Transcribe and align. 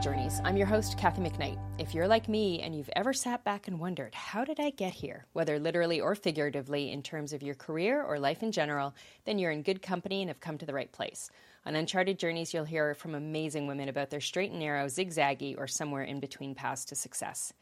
Journeys. 0.00 0.40
I'm 0.44 0.56
your 0.56 0.66
host, 0.66 0.98
Kathy 0.98 1.22
McKnight. 1.22 1.58
If 1.78 1.94
you're 1.94 2.08
like 2.08 2.28
me 2.28 2.60
and 2.60 2.74
you've 2.74 2.90
ever 2.94 3.12
sat 3.12 3.44
back 3.44 3.68
and 3.68 3.80
wondered, 3.80 4.14
how 4.14 4.44
did 4.44 4.60
I 4.60 4.70
get 4.70 4.92
here, 4.92 5.26
whether 5.32 5.58
literally 5.58 6.00
or 6.00 6.14
figuratively 6.14 6.92
in 6.92 7.02
terms 7.02 7.32
of 7.32 7.42
your 7.42 7.54
career 7.54 8.02
or 8.02 8.18
life 8.18 8.42
in 8.42 8.52
general, 8.52 8.94
then 9.24 9.38
you're 9.38 9.50
in 9.50 9.62
good 9.62 9.82
company 9.82 10.20
and 10.22 10.28
have 10.28 10.40
come 10.40 10.58
to 10.58 10.66
the 10.66 10.74
right 10.74 10.90
place. 10.90 11.30
On 11.64 11.74
Uncharted 11.74 12.18
Journeys, 12.18 12.52
you'll 12.52 12.64
hear 12.64 12.94
from 12.94 13.14
amazing 13.14 13.66
women 13.66 13.88
about 13.88 14.10
their 14.10 14.20
straight 14.20 14.50
and 14.50 14.60
narrow, 14.60 14.86
zigzaggy, 14.86 15.58
or 15.58 15.66
somewhere 15.66 16.04
in 16.04 16.20
between 16.20 16.54
paths 16.54 16.84
to 16.86 16.94
success. 16.94 17.52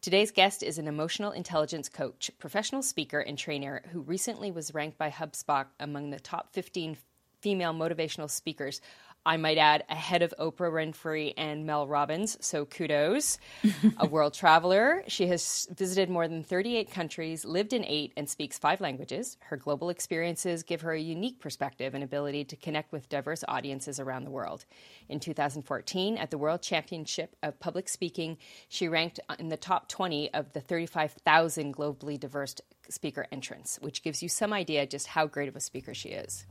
Today's 0.00 0.30
guest 0.30 0.62
is 0.62 0.78
an 0.78 0.88
emotional 0.88 1.32
intelligence 1.32 1.88
coach, 1.88 2.30
professional 2.38 2.82
speaker, 2.82 3.20
and 3.20 3.38
trainer 3.38 3.82
who 3.92 4.00
recently 4.00 4.50
was 4.50 4.74
ranked 4.74 4.98
by 4.98 5.10
HubSpot 5.10 5.66
among 5.78 6.10
the 6.10 6.20
top 6.20 6.52
15 6.52 6.96
female 7.44 7.74
motivational 7.74 8.30
speakers 8.30 8.80
I 9.26 9.38
might 9.38 9.56
add, 9.56 9.84
ahead 9.88 10.20
of 10.22 10.34
Oprah 10.38 10.70
Winfrey 10.70 11.32
and 11.38 11.64
Mel 11.64 11.86
Robbins. 11.86 12.36
So 12.40 12.66
kudos. 12.66 13.38
a 13.98 14.06
world 14.06 14.34
traveler. 14.34 15.02
She 15.08 15.26
has 15.28 15.66
visited 15.74 16.10
more 16.10 16.28
than 16.28 16.42
38 16.42 16.90
countries, 16.90 17.44
lived 17.44 17.72
in 17.72 17.84
eight, 17.86 18.12
and 18.18 18.28
speaks 18.28 18.58
five 18.58 18.82
languages. 18.82 19.38
Her 19.40 19.56
global 19.56 19.88
experiences 19.88 20.62
give 20.62 20.82
her 20.82 20.92
a 20.92 21.00
unique 21.00 21.40
perspective 21.40 21.94
and 21.94 22.04
ability 22.04 22.44
to 22.44 22.56
connect 22.56 22.92
with 22.92 23.08
diverse 23.08 23.42
audiences 23.48 23.98
around 23.98 24.24
the 24.24 24.30
world. 24.30 24.66
In 25.08 25.20
2014, 25.20 26.18
at 26.18 26.30
the 26.30 26.38
World 26.38 26.60
Championship 26.60 27.34
of 27.42 27.58
Public 27.60 27.88
Speaking, 27.88 28.36
she 28.68 28.88
ranked 28.88 29.20
in 29.38 29.48
the 29.48 29.56
top 29.56 29.88
20 29.88 30.34
of 30.34 30.52
the 30.52 30.60
35,000 30.60 31.74
globally 31.74 32.20
diverse 32.20 32.56
speaker 32.90 33.26
entrants, 33.32 33.78
which 33.80 34.02
gives 34.02 34.22
you 34.22 34.28
some 34.28 34.52
idea 34.52 34.86
just 34.86 35.06
how 35.08 35.26
great 35.26 35.48
of 35.48 35.56
a 35.56 35.60
speaker 35.60 35.94
she 35.94 36.10
is. 36.10 36.44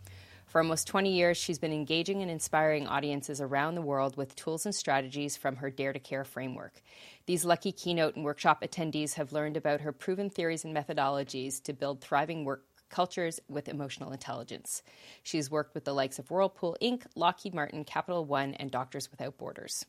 For 0.54 0.62
almost 0.62 0.86
20 0.86 1.12
years, 1.12 1.36
she's 1.36 1.58
been 1.58 1.74
engaging 1.74 2.22
and 2.22 2.30
inspiring 2.30 2.86
audiences 2.86 3.42
around 3.42 3.74
the 3.74 3.82
world 3.82 4.16
with 4.18 4.36
tools 4.36 4.68
and 4.68 4.76
strategies 4.76 5.36
from 5.36 5.56
her 5.56 5.72
Dare 5.72 5.94
to 5.94 6.00
Care 6.00 6.24
framework. 6.24 6.84
These 7.26 7.44
lucky 7.44 7.72
keynote 7.72 8.16
and 8.16 8.24
workshop 8.24 8.62
attendees 8.62 9.16
have 9.16 9.34
learned 9.34 9.58
about 9.58 9.82
her 9.82 9.92
proven 9.92 10.30
theories 10.30 10.64
and 10.64 10.72
methodologies 10.72 11.60
to 11.64 11.74
build 11.74 12.02
thriving 12.02 12.46
work 12.46 12.66
cultures 12.92 13.40
with 13.50 13.68
emotional 13.68 14.12
intelligence. 14.12 14.84
She's 15.24 15.50
worked 15.50 15.74
with 15.74 15.86
the 15.86 15.94
likes 15.96 16.20
of 16.20 16.30
Whirlpool 16.30 16.78
Inc., 16.80 17.08
Lockheed 17.16 17.56
Martin, 17.56 17.84
Capital 17.84 18.24
One, 18.24 18.54
and 18.54 18.70
Doctors 18.70 19.10
Without 19.10 19.40
Borders. 19.40 19.88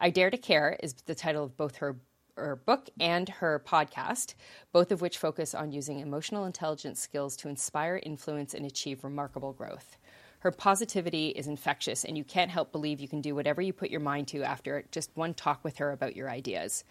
I 0.00 0.10
Dare 0.10 0.30
to 0.30 0.36
Care 0.36 0.76
is 0.82 0.94
the 0.94 1.14
title 1.14 1.44
of 1.44 1.56
both 1.56 1.76
her 1.76 2.00
her 2.36 2.56
book 2.56 2.88
and 2.98 3.28
her 3.28 3.62
podcast, 3.66 4.34
both 4.72 4.92
of 4.92 5.00
which 5.00 5.18
focus 5.18 5.54
on 5.54 5.72
using 5.72 6.00
emotional 6.00 6.44
intelligence 6.44 7.00
skills 7.00 7.36
to 7.36 7.48
inspire, 7.48 8.00
influence, 8.02 8.54
and 8.54 8.66
achieve 8.66 9.04
remarkable 9.04 9.52
growth. 9.52 9.96
Her 10.40 10.50
positivity 10.50 11.28
is 11.28 11.46
infectious, 11.46 12.04
and 12.04 12.18
you 12.18 12.24
can't 12.24 12.50
help 12.50 12.72
believe 12.72 12.98
you 12.98 13.06
can 13.06 13.20
do 13.20 13.32
whatever 13.32 13.62
you 13.62 13.72
put 13.72 13.90
your 13.90 14.00
mind 14.00 14.26
to 14.28 14.42
after 14.42 14.84
just 14.90 15.10
one 15.14 15.34
talk 15.34 15.62
with 15.62 15.76
her 15.76 15.92
about 15.92 16.16
your 16.16 16.28
ideas. 16.28 16.82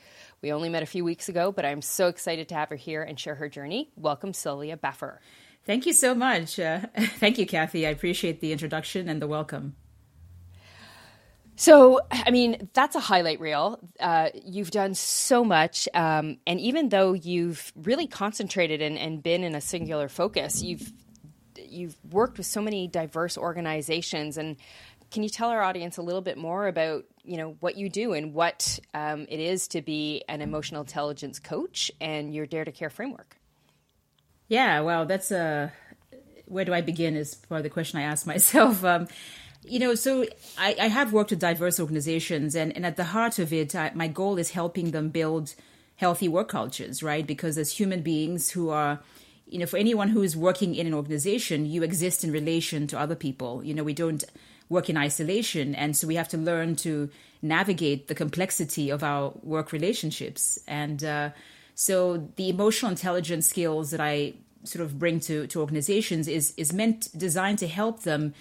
We 0.42 0.54
only 0.54 0.70
met 0.70 0.84
a 0.84 0.86
few 0.86 1.04
weeks 1.04 1.28
ago, 1.28 1.52
but 1.52 1.66
I'm 1.66 1.82
so 1.82 2.08
excited 2.08 2.48
to 2.50 2.56
have 2.56 2.70
her 2.70 2.78
here 2.78 3.04
and 3.04 3.20
share 3.20 3.36
her 3.36 3.50
journey. 3.50 3.90
Welcome, 3.98 4.34
Sylvia 4.34 4.78
Baffour. 4.78 5.18
Thank 5.66 5.86
you 5.86 5.92
so 5.92 6.16
much. 6.16 6.60
Uh, 6.60 6.82
thank 7.20 7.38
you, 7.38 7.46
Kathy. 7.46 7.86
I 7.86 7.90
appreciate 7.90 8.40
the 8.40 8.54
introduction 8.54 9.10
and 9.10 9.22
the 9.22 9.28
welcome. 9.28 9.76
So, 11.62 12.00
I 12.10 12.32
mean, 12.32 12.70
that's 12.74 12.96
a 12.96 13.00
highlight 13.00 13.40
reel. 13.40 13.80
Uh, 14.00 14.30
you've 14.34 14.72
done 14.72 14.96
so 14.96 15.46
much. 15.46 15.88
Um, 15.94 16.40
and 16.48 16.60
even 16.60 16.90
though 16.90 17.14
you've 17.14 17.72
really 17.76 18.08
concentrated 18.08 18.82
and, 18.82 18.98
and 18.98 19.22
been 19.22 19.44
in 19.44 19.54
a 19.54 19.62
singular 19.62 20.10
focus, 20.10 20.64
you've 20.64 20.92
you've 21.56 21.96
worked 22.10 22.40
with 22.40 22.48
so 22.48 22.64
many 22.64 22.88
diverse 22.88 23.38
organizations 23.38 24.40
and 24.40 24.58
can 25.12 25.22
you 25.22 25.30
tell 25.30 25.50
our 25.50 25.62
audience 25.62 25.98
a 25.98 26.02
little 26.02 26.22
bit 26.22 26.36
more 26.36 26.68
about 26.68 27.06
you 27.24 27.38
know 27.38 27.56
what 27.60 27.78
you 27.78 27.90
do 27.90 28.14
and 28.14 28.34
what 28.34 28.80
um, 28.96 29.28
it 29.30 29.40
is 29.40 29.68
to 29.68 29.84
be 29.84 30.24
an 30.28 30.42
emotional 30.42 30.82
intelligence 30.82 31.38
coach 31.38 31.92
and 32.02 32.34
your 32.34 32.48
dare 32.48 32.66
to 32.66 32.72
care 32.72 32.90
framework 32.90 33.38
yeah 34.48 34.80
well 34.82 35.06
that's 35.06 35.30
a 35.32 35.72
where 36.46 36.66
do 36.66 36.74
i 36.74 36.82
begin 36.82 37.16
is 37.16 37.36
part 37.36 37.60
of 37.60 37.64
the 37.64 37.70
question 37.70 38.00
i 38.00 38.04
ask 38.04 38.26
myself 38.26 38.84
um, 38.94 39.08
you 39.64 39.80
know, 39.80 39.96
so 39.96 40.26
I, 40.58 40.76
I, 40.80 40.88
have 40.88 41.14
worked 41.14 41.30
with 41.30 41.40
diverse 41.40 41.80
organizations, 41.80 42.56
and, 42.56 42.76
and 42.76 42.86
at 42.86 42.98
the 42.98 43.06
heart 43.06 43.38
of 43.38 43.54
it, 43.54 43.76
I, 43.76 43.92
my 43.94 44.08
goal 44.08 44.38
is 44.38 44.52
helping 44.52 44.92
them 44.92 45.10
build 45.10 45.54
healthy 45.98 46.28
work 46.28 46.50
cultures, 46.50 47.04
right? 47.04 47.26
Because 47.26 47.58
as 47.58 47.72
human 47.72 48.02
beings 48.02 48.50
who 48.50 48.70
are, 48.70 49.00
you 49.48 49.60
know, 49.60 49.68
for 49.68 49.78
anyone 49.78 50.10
who 50.10 50.24
is 50.24 50.36
working 50.36 50.74
in 50.74 50.88
an 50.88 50.94
organization, 50.94 51.66
you 51.68 51.84
exist 51.84 52.24
in 52.24 52.32
relation 52.32 52.88
to 52.88 53.00
other 53.00 53.16
people. 53.16 53.64
You 53.64 53.76
know, 53.76 53.84
we 53.84 53.94
don't 53.94 54.24
work 54.68 54.90
in 54.90 54.98
isolation, 54.98 55.76
and 55.76 55.96
so 55.96 56.08
we 56.08 56.16
have 56.16 56.30
to 56.30 56.38
learn 56.38 56.76
to 56.78 57.10
navigate 57.44 58.08
the 58.08 58.16
complexity 58.16 58.90
of 58.90 59.04
our 59.04 59.34
work 59.44 59.72
relationships. 59.72 60.58
And 60.68 61.04
uh, 61.04 61.30
so 61.76 62.30
the 62.36 62.50
emotional 62.50 62.90
intelligence 62.92 63.48
skills 63.48 63.92
that 63.92 64.00
I 64.00 64.34
sort 64.64 64.84
of 64.84 64.98
bring 64.98 65.20
to, 65.22 65.48
to 65.48 65.60
organizations 65.60 66.28
is 66.28 66.54
is 66.58 66.72
meant 66.74 67.10
designed 67.18 67.60
to 67.60 67.68
help 67.68 68.04
them 68.04 68.34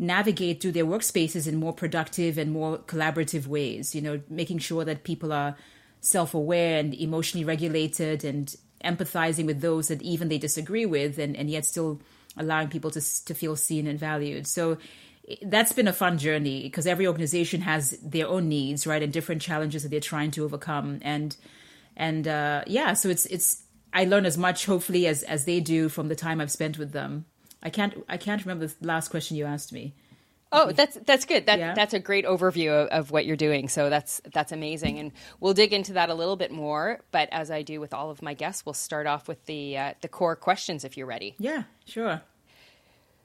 navigate 0.00 0.62
through 0.62 0.72
their 0.72 0.86
workspaces 0.86 1.46
in 1.46 1.56
more 1.56 1.74
productive 1.74 2.38
and 2.38 2.50
more 2.50 2.78
collaborative 2.78 3.46
ways, 3.46 3.94
you 3.94 4.00
know, 4.00 4.20
making 4.30 4.58
sure 4.58 4.84
that 4.84 5.04
people 5.04 5.30
are 5.30 5.54
self 6.00 6.32
aware 6.32 6.78
and 6.78 6.94
emotionally 6.94 7.44
regulated 7.44 8.24
and 8.24 8.56
empathizing 8.82 9.44
with 9.44 9.60
those 9.60 9.88
that 9.88 10.00
even 10.00 10.28
they 10.28 10.38
disagree 10.38 10.86
with 10.86 11.18
and, 11.18 11.36
and 11.36 11.50
yet 11.50 11.66
still 11.66 12.00
allowing 12.38 12.68
people 12.68 12.90
to, 12.90 13.24
to 13.26 13.34
feel 13.34 13.54
seen 13.54 13.86
and 13.86 13.98
valued. 13.98 14.46
So 14.46 14.78
that's 15.42 15.72
been 15.72 15.86
a 15.86 15.92
fun 15.92 16.16
journey 16.16 16.62
because 16.62 16.86
every 16.86 17.06
organization 17.06 17.60
has 17.60 17.90
their 18.02 18.26
own 18.26 18.48
needs, 18.48 18.86
right, 18.86 19.02
and 19.02 19.12
different 19.12 19.42
challenges 19.42 19.82
that 19.82 19.90
they're 19.90 20.00
trying 20.00 20.30
to 20.32 20.44
overcome. 20.44 20.98
And 21.02 21.36
and 21.94 22.26
uh, 22.26 22.64
yeah, 22.66 22.94
so 22.94 23.10
it's 23.10 23.26
it's 23.26 23.64
I 23.92 24.06
learn 24.06 24.24
as 24.24 24.38
much 24.38 24.64
hopefully 24.64 25.06
as 25.06 25.22
as 25.24 25.44
they 25.44 25.60
do 25.60 25.90
from 25.90 26.08
the 26.08 26.16
time 26.16 26.40
I've 26.40 26.50
spent 26.50 26.78
with 26.78 26.92
them. 26.92 27.26
I 27.62 27.70
can't 27.70 28.04
I 28.08 28.16
can't 28.16 28.42
remember 28.44 28.66
the 28.66 28.86
last 28.86 29.08
question 29.08 29.36
you 29.36 29.46
asked 29.46 29.72
me. 29.72 29.94
Oh, 30.52 30.72
that's 30.72 30.98
that's 31.06 31.24
good. 31.26 31.46
That 31.46 31.58
yeah. 31.58 31.74
that's 31.74 31.94
a 31.94 32.00
great 32.00 32.24
overview 32.24 32.70
of, 32.70 32.88
of, 32.88 33.10
what 33.12 33.24
you're 33.24 33.36
doing. 33.36 33.68
So 33.68 33.88
that's 33.88 34.20
that's 34.32 34.50
amazing, 34.50 34.98
and 34.98 35.12
we'll 35.38 35.54
dig 35.54 35.72
into 35.72 35.92
that 35.92 36.10
a 36.10 36.14
little 36.14 36.34
bit 36.34 36.50
more. 36.50 37.00
But 37.12 37.28
as 37.30 37.52
I 37.52 37.62
do 37.62 37.80
with 37.80 37.94
all 37.94 38.10
of 38.10 38.20
my 38.20 38.34
guests, 38.34 38.66
we'll 38.66 38.72
start 38.72 39.06
off 39.06 39.28
with 39.28 39.44
the 39.46 39.78
uh, 39.78 39.94
the 40.00 40.08
core 40.08 40.34
questions. 40.34 40.84
If 40.84 40.96
you're 40.96 41.06
ready. 41.06 41.36
Yeah, 41.38 41.64
sure. 41.84 42.22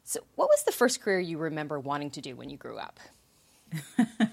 So, 0.04 0.20
what 0.36 0.50
was 0.50 0.64
the 0.64 0.72
first 0.72 1.02
career 1.02 1.20
you 1.20 1.40
remember 1.40 1.80
wanting 1.80 2.12
to 2.12 2.22
do 2.22 2.36
when 2.36 2.52
you 2.52 2.58
grew 2.58 2.78
up? 2.78 3.00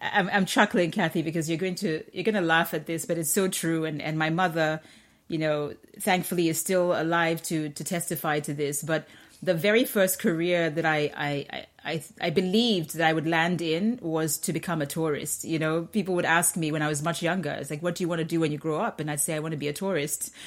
I'm, 0.00 0.28
I'm 0.32 0.44
chuckling, 0.44 0.90
Kathy, 0.90 1.22
because 1.22 1.48
you're 1.48 1.58
going 1.58 1.76
to 1.76 2.02
you're 2.12 2.24
going 2.24 2.34
to 2.34 2.40
laugh 2.40 2.74
at 2.74 2.86
this, 2.86 3.04
but 3.04 3.16
it's 3.16 3.32
so 3.32 3.46
true. 3.46 3.84
And 3.84 4.02
and 4.02 4.18
my 4.18 4.30
mother 4.30 4.80
you 5.28 5.38
know, 5.38 5.74
thankfully 6.00 6.48
is 6.48 6.58
still 6.58 6.92
alive 7.00 7.42
to 7.44 7.68
to 7.70 7.84
testify 7.84 8.40
to 8.40 8.54
this. 8.54 8.82
But 8.82 9.08
the 9.42 9.54
very 9.54 9.84
first 9.84 10.18
career 10.18 10.70
that 10.70 10.84
I 10.84 11.10
I, 11.16 11.66
I 11.84 12.02
I 12.20 12.30
believed 12.30 12.96
that 12.96 13.06
I 13.06 13.12
would 13.12 13.26
land 13.26 13.60
in 13.60 13.98
was 14.00 14.38
to 14.38 14.52
become 14.52 14.82
a 14.82 14.86
tourist. 14.86 15.44
You 15.44 15.58
know, 15.58 15.82
people 15.82 16.14
would 16.14 16.24
ask 16.24 16.56
me 16.56 16.72
when 16.72 16.82
I 16.82 16.88
was 16.88 17.02
much 17.02 17.22
younger, 17.22 17.50
it's 17.50 17.70
like, 17.70 17.82
what 17.82 17.96
do 17.96 18.04
you 18.04 18.08
want 18.08 18.20
to 18.20 18.24
do 18.24 18.40
when 18.40 18.52
you 18.52 18.58
grow 18.58 18.80
up? 18.80 19.00
And 19.00 19.10
I'd 19.10 19.20
say 19.20 19.34
I 19.34 19.40
want 19.40 19.52
to 19.52 19.58
be 19.58 19.68
a 19.68 19.72
tourist. 19.72 20.30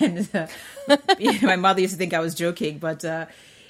And 0.00 0.28
uh, 0.34 0.48
my 1.42 1.54
mother 1.54 1.80
used 1.80 1.94
to 1.94 1.98
think 1.98 2.12
I 2.12 2.20
was 2.20 2.34
joking, 2.34 2.78
but. 2.78 3.04
Uh, 3.04 3.26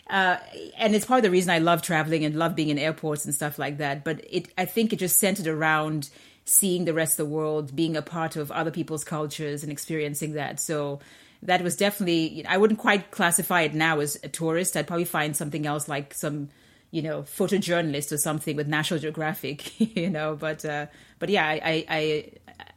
uh, 0.09 0.37
and 0.79 0.95
it's 0.95 1.05
part 1.05 1.19
of 1.19 1.25
the 1.25 1.31
reason 1.31 1.51
I 1.51 1.59
love 1.59 1.83
traveling 1.83 2.25
and 2.25 2.37
love 2.37 2.55
being 2.55 2.69
in 2.69 2.79
airports 2.79 3.25
and 3.25 3.35
stuff 3.35 3.59
like 3.59 3.79
that. 3.79 4.05
But 4.05 4.25
it, 4.31 4.49
I 4.57 4.65
think 4.65 4.93
it 4.93 5.01
just 5.01 5.19
centered 5.19 5.49
around 5.49 6.11
seeing 6.47 6.85
the 6.85 6.95
rest 6.95 7.15
of 7.15 7.27
the 7.27 7.33
world, 7.35 7.75
being 7.77 7.97
a 7.97 8.03
part 8.03 8.37
of 8.37 8.51
other 8.53 8.71
people's 8.71 9.05
cultures 9.05 9.63
and 9.63 9.71
experiencing 9.71 10.33
that. 10.35 10.61
So 10.61 11.01
that 11.43 11.63
was 11.63 11.77
definitely, 11.77 12.47
I 12.47 12.57
wouldn't 12.57 12.79
quite 12.79 13.11
classify 13.11 13.63
it 13.63 13.75
now 13.75 13.99
as 14.01 14.17
a 14.23 14.29
tourist. 14.29 14.77
I'd 14.77 14.87
probably 14.87 15.05
find 15.05 15.37
something 15.37 15.67
else 15.67 15.89
like 15.89 16.15
some, 16.15 16.49
you 16.93 17.03
know, 17.03 17.23
photojournalist 17.23 18.13
or 18.13 18.17
something 18.17 18.57
with 18.57 18.69
National 18.69 19.01
Geographic, 19.01 19.81
you 19.97 20.09
know, 20.09 20.37
but, 20.37 20.65
uh, 20.65 20.87
but 21.19 21.29
yeah, 21.29 21.47
I, 21.47 21.85
I, 21.89 22.33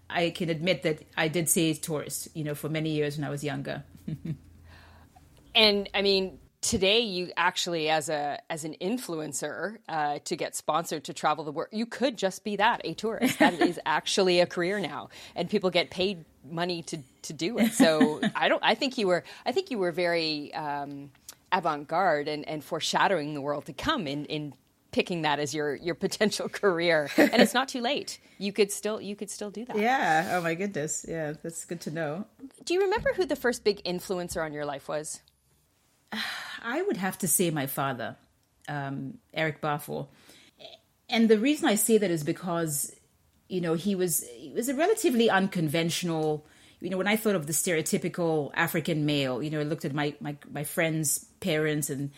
I 0.09 0.29
can 0.31 0.49
admit 0.49 0.81
that 0.83 1.03
I 1.15 1.27
did 1.27 1.47
say 1.47 1.73
tourist, 1.73 2.29
you 2.33 2.43
know, 2.43 2.55
for 2.55 2.69
many 2.69 2.89
years 2.89 3.17
when 3.17 3.25
I 3.25 3.29
was 3.29 3.43
younger. 3.43 3.83
and 5.55 5.89
I 5.93 6.01
mean, 6.01 6.39
today 6.61 6.99
you 6.99 7.31
actually 7.37 7.89
as 7.89 8.09
a 8.09 8.37
as 8.49 8.65
an 8.65 8.75
influencer 8.81 9.77
uh, 9.87 10.19
to 10.25 10.35
get 10.35 10.55
sponsored 10.55 11.03
to 11.05 11.13
travel 11.13 11.43
the 11.43 11.51
world 11.51 11.69
you 11.71 11.85
could 11.85 12.17
just 12.17 12.43
be 12.43 12.55
that 12.57 12.81
a 12.83 12.93
tourist. 12.93 13.39
That 13.39 13.53
is 13.53 13.79
actually 13.85 14.39
a 14.39 14.45
career 14.45 14.79
now 14.79 15.09
and 15.35 15.49
people 15.49 15.69
get 15.69 15.89
paid 15.89 16.25
money 16.49 16.81
to 16.83 16.97
to 17.23 17.33
do 17.33 17.57
it. 17.59 17.71
So 17.73 18.21
i 18.35 18.47
don't 18.49 18.63
i 18.63 18.75
think 18.75 18.97
you 18.97 19.07
were 19.07 19.23
i 19.45 19.51
think 19.51 19.71
you 19.71 19.77
were 19.77 19.91
very 19.91 20.53
um, 20.53 21.11
avant-garde 21.51 22.27
and, 22.27 22.47
and 22.47 22.63
foreshadowing 22.63 23.33
the 23.33 23.41
world 23.41 23.65
to 23.65 23.73
come 23.73 24.07
in 24.07 24.25
in 24.25 24.53
picking 24.91 25.21
that 25.21 25.39
as 25.39 25.53
your 25.53 25.75
your 25.75 25.95
potential 25.95 26.49
career. 26.61 27.09
And 27.15 27.41
it's 27.41 27.53
not 27.53 27.69
too 27.69 27.81
late. 27.81 28.19
You 28.37 28.51
could 28.51 28.71
still 28.71 28.99
you 28.99 29.15
could 29.15 29.29
still 29.29 29.51
do 29.51 29.63
that. 29.65 29.77
Yeah. 29.77 30.31
Oh 30.33 30.41
my 30.41 30.55
goodness. 30.55 31.05
Yeah 31.07 31.33
that's 31.41 31.63
good 31.63 31.79
to 31.81 31.91
know. 31.91 32.25
Do 32.65 32.73
you 32.73 32.81
remember 32.81 33.13
who 33.13 33.25
the 33.25 33.37
first 33.37 33.63
big 33.63 33.81
influencer 33.85 34.43
on 34.43 34.51
your 34.51 34.65
life 34.65 34.89
was 34.89 35.21
I 36.61 36.81
would 36.81 36.97
have 36.97 37.17
to 37.19 37.27
say 37.27 37.51
my 37.51 37.67
father, 37.67 38.15
um, 38.67 39.17
Eric 39.33 39.61
Baffour. 39.61 40.07
and 41.09 41.29
the 41.29 41.39
reason 41.39 41.67
I 41.67 41.75
say 41.75 41.97
that 41.97 42.11
is 42.11 42.23
because 42.23 42.95
you 43.47 43.61
know 43.61 43.73
he 43.73 43.95
was 43.95 44.23
he 44.35 44.51
was 44.53 44.69
a 44.69 44.75
relatively 44.75 45.29
unconventional 45.29 46.45
you 46.81 46.89
know 46.89 46.97
when 46.97 47.07
I 47.07 47.15
thought 47.15 47.35
of 47.35 47.47
the 47.47 47.53
stereotypical 47.53 48.51
African 48.53 49.05
male 49.05 49.41
you 49.41 49.49
know 49.49 49.59
I 49.59 49.63
looked 49.63 49.85
at 49.85 49.93
my 49.93 50.13
my, 50.19 50.37
my 50.51 50.63
friends 50.63 51.25
parents 51.39 51.89
and 51.89 52.11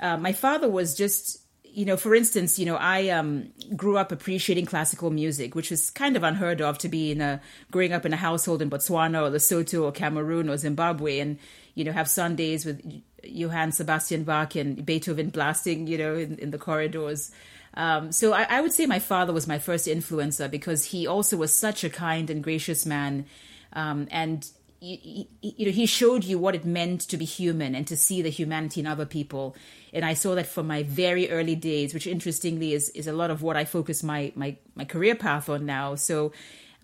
uh, 0.00 0.16
my 0.16 0.32
father 0.32 0.68
was 0.68 0.96
just 0.96 1.43
you 1.74 1.84
know 1.84 1.96
for 1.96 2.14
instance 2.14 2.58
you 2.58 2.64
know 2.64 2.76
I 2.76 3.08
um, 3.08 3.48
grew 3.76 3.98
up 3.98 4.12
appreciating 4.12 4.66
classical 4.66 5.10
music 5.10 5.54
which 5.54 5.70
was 5.70 5.90
kind 5.90 6.16
of 6.16 6.22
unheard 6.22 6.60
of 6.60 6.78
to 6.78 6.88
be 6.88 7.10
in 7.10 7.20
a 7.20 7.40
growing 7.70 7.92
up 7.92 8.06
in 8.06 8.12
a 8.12 8.16
household 8.16 8.62
in 8.62 8.70
Botswana 8.70 9.26
or 9.26 9.30
Lesotho 9.30 9.82
or 9.82 9.92
Cameroon 9.92 10.48
or 10.48 10.56
Zimbabwe 10.56 11.18
and 11.18 11.38
you 11.74 11.84
know 11.84 11.92
have 11.92 12.08
Sundays 12.08 12.64
with 12.64 12.80
Johann 13.24 13.72
Sebastian 13.72 14.22
Bach 14.22 14.54
and 14.54 14.86
Beethoven 14.86 15.30
blasting 15.30 15.86
you 15.86 15.98
know 15.98 16.14
in, 16.14 16.38
in 16.38 16.50
the 16.50 16.58
corridors. 16.58 17.32
Um, 17.76 18.12
so 18.12 18.32
I, 18.32 18.46
I, 18.48 18.60
would 18.60 18.72
say 18.72 18.86
my 18.86 19.00
father 19.00 19.32
was 19.32 19.48
my 19.48 19.58
first 19.58 19.88
influencer 19.88 20.48
because 20.48 20.84
he 20.84 21.08
also 21.08 21.36
was 21.36 21.52
such 21.52 21.82
a 21.82 21.90
kind 21.90 22.30
and 22.30 22.40
gracious 22.40 22.86
man, 22.86 23.26
um, 23.72 24.06
and 24.12 24.48
you, 24.80 25.26
you 25.40 25.66
know 25.66 25.72
he 25.72 25.86
showed 25.86 26.24
you 26.24 26.38
what 26.38 26.54
it 26.54 26.64
meant 26.64 27.00
to 27.02 27.16
be 27.16 27.24
human 27.24 27.74
and 27.74 27.86
to 27.86 27.96
see 27.96 28.22
the 28.22 28.30
humanity 28.30 28.80
in 28.80 28.86
other 28.86 29.06
people. 29.06 29.56
And 29.92 30.04
I 30.04 30.14
saw 30.14 30.34
that 30.34 30.46
from 30.46 30.66
my 30.66 30.82
very 30.82 31.30
early 31.30 31.56
days, 31.56 31.94
which 31.94 32.06
interestingly 32.06 32.72
is 32.72 32.88
is 32.90 33.06
a 33.06 33.12
lot 33.12 33.30
of 33.30 33.42
what 33.42 33.56
I 33.56 33.64
focus 33.64 34.02
my 34.02 34.32
my 34.34 34.56
my 34.74 34.84
career 34.84 35.14
path 35.14 35.48
on 35.48 35.66
now. 35.66 35.94
So 35.94 36.32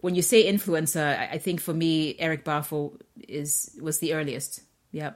when 0.01 0.15
you 0.15 0.23
say 0.23 0.51
influencer, 0.51 1.31
I, 1.31 1.39
think 1.39 1.61
for 1.61 1.75
me 1.75 2.17
Eric 2.19 2.45
Baffour 2.45 2.99
is 3.29 3.77
was 3.81 3.99
the 3.99 4.15
earliest. 4.15 4.63
Yeah, 4.93 5.13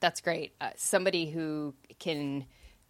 that's 0.00 0.20
great. 0.20 0.54
Uh, 0.60 0.70
somebody 0.76 1.30
who 1.30 1.74
can 1.98 2.44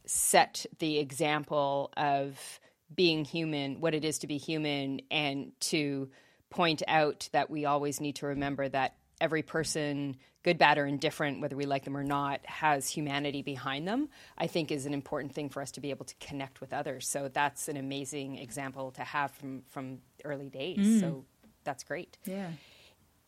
set 0.07 0.67
the 0.79 0.99
example 0.99 1.93
of 1.97 2.61
being 2.95 3.25
human, 3.25 3.81
what 3.81 3.95
it 3.95 4.05
is 4.05 4.19
to 4.19 4.27
be 4.27 4.37
human, 4.37 5.01
and 5.11 5.53
to 5.61 6.09
point 6.55 6.83
out 6.89 7.29
that 7.33 7.51
we 7.51 7.65
always 7.65 8.01
need 8.01 8.17
to 8.17 8.27
remember 8.27 8.69
that 8.69 8.95
every 9.21 9.43
person, 9.43 10.17
good, 10.43 10.59
bad, 10.59 10.79
or 10.79 10.87
indifferent, 10.87 11.41
whether 11.41 11.57
we 11.57 11.67
like 11.67 11.85
them 11.85 11.97
or 11.97 12.05
not, 12.05 12.45
has 12.45 12.89
humanity 12.89 13.43
behind 13.43 13.87
them, 13.87 14.09
I 14.37 14.47
think 14.47 14.71
is 14.71 14.87
an 14.87 14.95
important 14.95 15.35
thing 15.35 15.49
for 15.49 15.63
us 15.63 15.71
to 15.73 15.81
be 15.81 15.91
able 15.91 16.05
to 16.07 16.15
connect 16.21 16.61
with 16.61 16.73
others. 16.73 17.09
So 17.09 17.29
that's 17.33 17.69
an 17.69 17.77
amazing 17.77 18.39
example 18.39 18.91
to 18.93 19.03
have 19.03 19.31
from, 19.33 19.63
from 19.69 19.99
early 20.25 20.49
days. 20.49 20.79
Mm. 20.79 21.01
So 21.01 21.25
that's 21.65 21.85
great. 21.85 22.19
Yeah. 22.25 22.49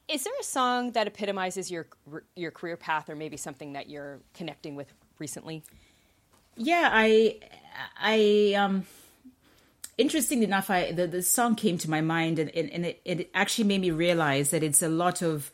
Is 0.08 0.25
there 0.25 0.34
a 0.40 0.44
song 0.44 0.93
that 0.93 1.08
epitomizes 1.08 1.69
your 1.69 1.88
your 2.37 2.52
career 2.52 2.76
path, 2.76 3.11
or 3.11 3.17
maybe 3.17 3.37
something 3.37 3.73
that 3.73 3.90
you're 3.90 4.20
connecting 4.34 4.76
with 4.76 4.93
recently? 5.19 5.64
yeah, 6.56 6.88
I, 6.93 7.38
I, 8.00 8.55
um, 8.55 8.87
interesting 9.98 10.43
enough, 10.43 10.70
I 10.70 10.93
the, 10.93 11.06
the 11.06 11.22
song 11.22 11.54
came 11.54 11.78
to 11.78 11.90
my 11.90 12.00
mind, 12.00 12.38
and, 12.38 12.50
and 12.50 12.87
it, 12.87 13.00
it 13.04 13.31
actually 13.34 13.64
made 13.64 13.81
me 13.81 13.90
realize 13.90 14.50
that 14.50 14.62
it's 14.62 14.82
a 14.82 14.88
lot 14.88 15.22
of 15.22 15.50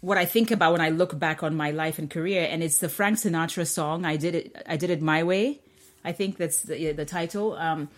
what 0.00 0.18
I 0.18 0.24
think 0.24 0.50
about 0.50 0.72
when 0.72 0.80
I 0.80 0.90
look 0.90 1.18
back 1.18 1.42
on 1.42 1.56
my 1.56 1.70
life 1.70 1.98
and 1.98 2.10
career, 2.10 2.46
and 2.50 2.62
it's 2.62 2.78
the 2.78 2.88
Frank 2.88 3.18
Sinatra 3.18 3.66
song. 3.66 4.04
I 4.04 4.16
did 4.16 4.34
it. 4.34 4.62
I 4.66 4.76
did 4.76 4.90
it 4.90 5.02
my 5.02 5.22
way. 5.22 5.60
I 6.04 6.12
think 6.12 6.36
that's 6.36 6.62
the 6.62 6.92
the 6.92 7.04
title. 7.04 7.54
Um, 7.54 7.88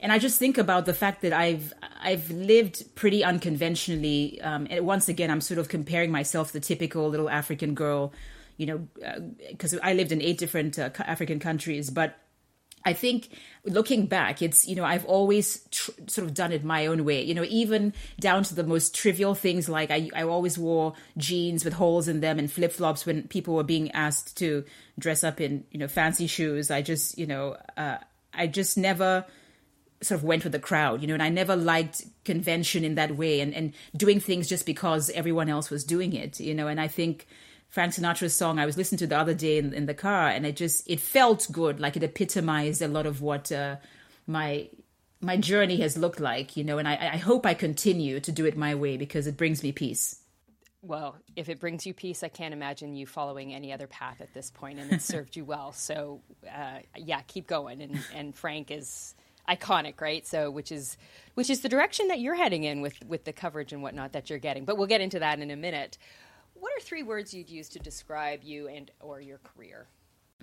and 0.00 0.12
I 0.12 0.20
just 0.20 0.38
think 0.38 0.58
about 0.58 0.86
the 0.86 0.94
fact 0.94 1.22
that 1.22 1.32
I've 1.32 1.72
I've 2.00 2.30
lived 2.30 2.94
pretty 2.94 3.24
unconventionally. 3.24 4.40
Um, 4.40 4.66
and 4.70 4.86
once 4.86 5.08
again, 5.08 5.30
I'm 5.30 5.40
sort 5.40 5.58
of 5.58 5.68
comparing 5.68 6.12
myself 6.12 6.48
to 6.48 6.52
the 6.54 6.60
typical 6.60 7.08
little 7.08 7.28
African 7.28 7.74
girl 7.74 8.12
you 8.58 8.66
know, 8.66 8.88
because 9.48 9.72
uh, 9.72 9.78
I 9.82 9.94
lived 9.94 10.12
in 10.12 10.20
eight 10.20 10.36
different 10.36 10.78
uh, 10.78 10.90
African 10.98 11.38
countries, 11.38 11.90
but 11.90 12.18
I 12.84 12.92
think 12.92 13.28
looking 13.64 14.06
back, 14.06 14.40
it's, 14.40 14.66
you 14.66 14.76
know, 14.76 14.84
I've 14.84 15.04
always 15.04 15.66
tr- 15.70 15.90
sort 16.06 16.26
of 16.26 16.34
done 16.34 16.52
it 16.52 16.64
my 16.64 16.86
own 16.86 17.04
way, 17.04 17.22
you 17.22 17.34
know, 17.34 17.44
even 17.48 17.92
down 18.20 18.44
to 18.44 18.54
the 18.54 18.64
most 18.64 18.94
trivial 18.94 19.34
things 19.34 19.68
like 19.68 19.90
I, 19.90 20.10
I 20.14 20.22
always 20.22 20.56
wore 20.56 20.94
jeans 21.16 21.64
with 21.64 21.74
holes 21.74 22.08
in 22.08 22.20
them 22.20 22.38
and 22.38 22.50
flip 22.50 22.72
flops 22.72 23.04
when 23.04 23.28
people 23.28 23.54
were 23.54 23.64
being 23.64 23.90
asked 23.92 24.36
to 24.38 24.64
dress 24.98 25.24
up 25.24 25.40
in, 25.40 25.64
you 25.70 25.78
know, 25.78 25.88
fancy 25.88 26.26
shoes. 26.26 26.70
I 26.70 26.82
just, 26.82 27.18
you 27.18 27.26
know, 27.26 27.56
uh, 27.76 27.98
I 28.32 28.46
just 28.46 28.78
never 28.78 29.24
sort 30.00 30.18
of 30.18 30.24
went 30.24 30.44
with 30.44 30.52
the 30.52 30.60
crowd, 30.60 31.02
you 31.02 31.08
know, 31.08 31.14
and 31.14 31.22
I 31.22 31.28
never 31.28 31.56
liked 31.56 32.04
convention 32.24 32.84
in 32.84 32.94
that 32.94 33.16
way 33.16 33.40
and, 33.40 33.52
and 33.52 33.72
doing 33.96 34.20
things 34.20 34.48
just 34.48 34.64
because 34.64 35.10
everyone 35.10 35.48
else 35.48 35.70
was 35.70 35.84
doing 35.84 36.12
it, 36.12 36.38
you 36.38 36.54
know, 36.54 36.68
and 36.68 36.80
I 36.80 36.86
think 36.88 37.26
Frank 37.68 37.94
Sinatra's 37.94 38.34
song 38.34 38.58
I 38.58 38.66
was 38.66 38.76
listening 38.76 38.98
to 39.00 39.06
the 39.06 39.18
other 39.18 39.34
day 39.34 39.58
in, 39.58 39.72
in 39.74 39.86
the 39.86 39.94
car, 39.94 40.28
and 40.28 40.46
it 40.46 40.56
just 40.56 40.88
it 40.88 41.00
felt 41.00 41.46
good, 41.52 41.80
like 41.80 41.96
it 41.96 42.02
epitomized 42.02 42.82
a 42.82 42.88
lot 42.88 43.06
of 43.06 43.20
what 43.20 43.52
uh, 43.52 43.76
my 44.26 44.68
my 45.20 45.36
journey 45.36 45.76
has 45.78 45.96
looked 45.96 46.20
like, 46.20 46.56
you 46.56 46.64
know. 46.64 46.78
And 46.78 46.88
I, 46.88 47.10
I 47.14 47.16
hope 47.18 47.44
I 47.44 47.54
continue 47.54 48.20
to 48.20 48.32
do 48.32 48.46
it 48.46 48.56
my 48.56 48.74
way 48.74 48.96
because 48.96 49.26
it 49.26 49.36
brings 49.36 49.62
me 49.62 49.72
peace. 49.72 50.20
Well, 50.80 51.16
if 51.34 51.48
it 51.48 51.58
brings 51.58 51.84
you 51.86 51.92
peace, 51.92 52.22
I 52.22 52.28
can't 52.28 52.54
imagine 52.54 52.94
you 52.94 53.04
following 53.04 53.52
any 53.52 53.72
other 53.72 53.88
path 53.88 54.20
at 54.20 54.32
this 54.32 54.50
point, 54.50 54.78
and 54.78 54.92
it 54.92 55.02
served 55.02 55.36
you 55.36 55.44
well. 55.44 55.72
So, 55.72 56.20
uh, 56.50 56.78
yeah, 56.96 57.20
keep 57.26 57.46
going. 57.46 57.82
And, 57.82 57.98
and 58.14 58.34
Frank 58.34 58.70
is 58.70 59.14
iconic, 59.48 60.00
right? 60.00 60.26
So, 60.26 60.50
which 60.50 60.70
is 60.70 60.96
which 61.34 61.50
is 61.50 61.60
the 61.60 61.68
direction 61.68 62.08
that 62.08 62.20
you're 62.20 62.34
heading 62.34 62.64
in 62.64 62.80
with 62.80 62.94
with 63.06 63.24
the 63.24 63.32
coverage 63.32 63.72
and 63.72 63.82
whatnot 63.82 64.12
that 64.12 64.30
you're 64.30 64.38
getting. 64.38 64.64
But 64.64 64.78
we'll 64.78 64.86
get 64.86 65.00
into 65.00 65.18
that 65.18 65.40
in 65.40 65.50
a 65.50 65.56
minute. 65.56 65.98
What 66.60 66.72
are 66.76 66.80
three 66.80 67.02
words 67.02 67.32
you'd 67.34 67.50
use 67.50 67.68
to 67.70 67.78
describe 67.78 68.40
you 68.42 68.68
and 68.68 68.90
or 69.00 69.20
your 69.20 69.38
career? 69.38 69.86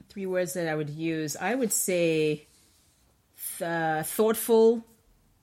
Three 0.10 0.26
words 0.26 0.54
that 0.54 0.68
I 0.68 0.76
would 0.76 0.90
use. 0.90 1.36
I 1.36 1.56
would 1.56 1.72
say 1.72 2.48
th- 3.58 3.70
uh, 3.70 4.04
thoughtful, 4.04 4.86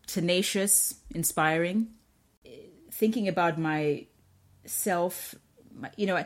tenacious, 0.07 0.95
inspiring. 1.15 1.89
Thinking 2.91 3.27
about 3.27 3.59
myself, 3.59 5.35
my, 5.75 5.91
you 5.97 6.07
know, 6.07 6.25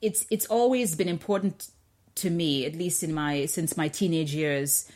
it's 0.00 0.26
it's 0.30 0.46
always 0.46 0.94
been 0.94 1.08
important 1.08 1.68
to 2.16 2.30
me, 2.30 2.64
at 2.64 2.74
least 2.76 3.02
in 3.02 3.12
my 3.12 3.46
since 3.46 3.76
my 3.76 3.88
teenage 3.88 4.34
years, 4.34 4.90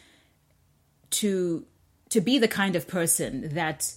to 1.11 1.67
to 2.11 2.21
be 2.21 2.39
the 2.39 2.49
kind 2.49 2.77
of 2.77 2.87
person 2.87 3.55
that 3.55 3.93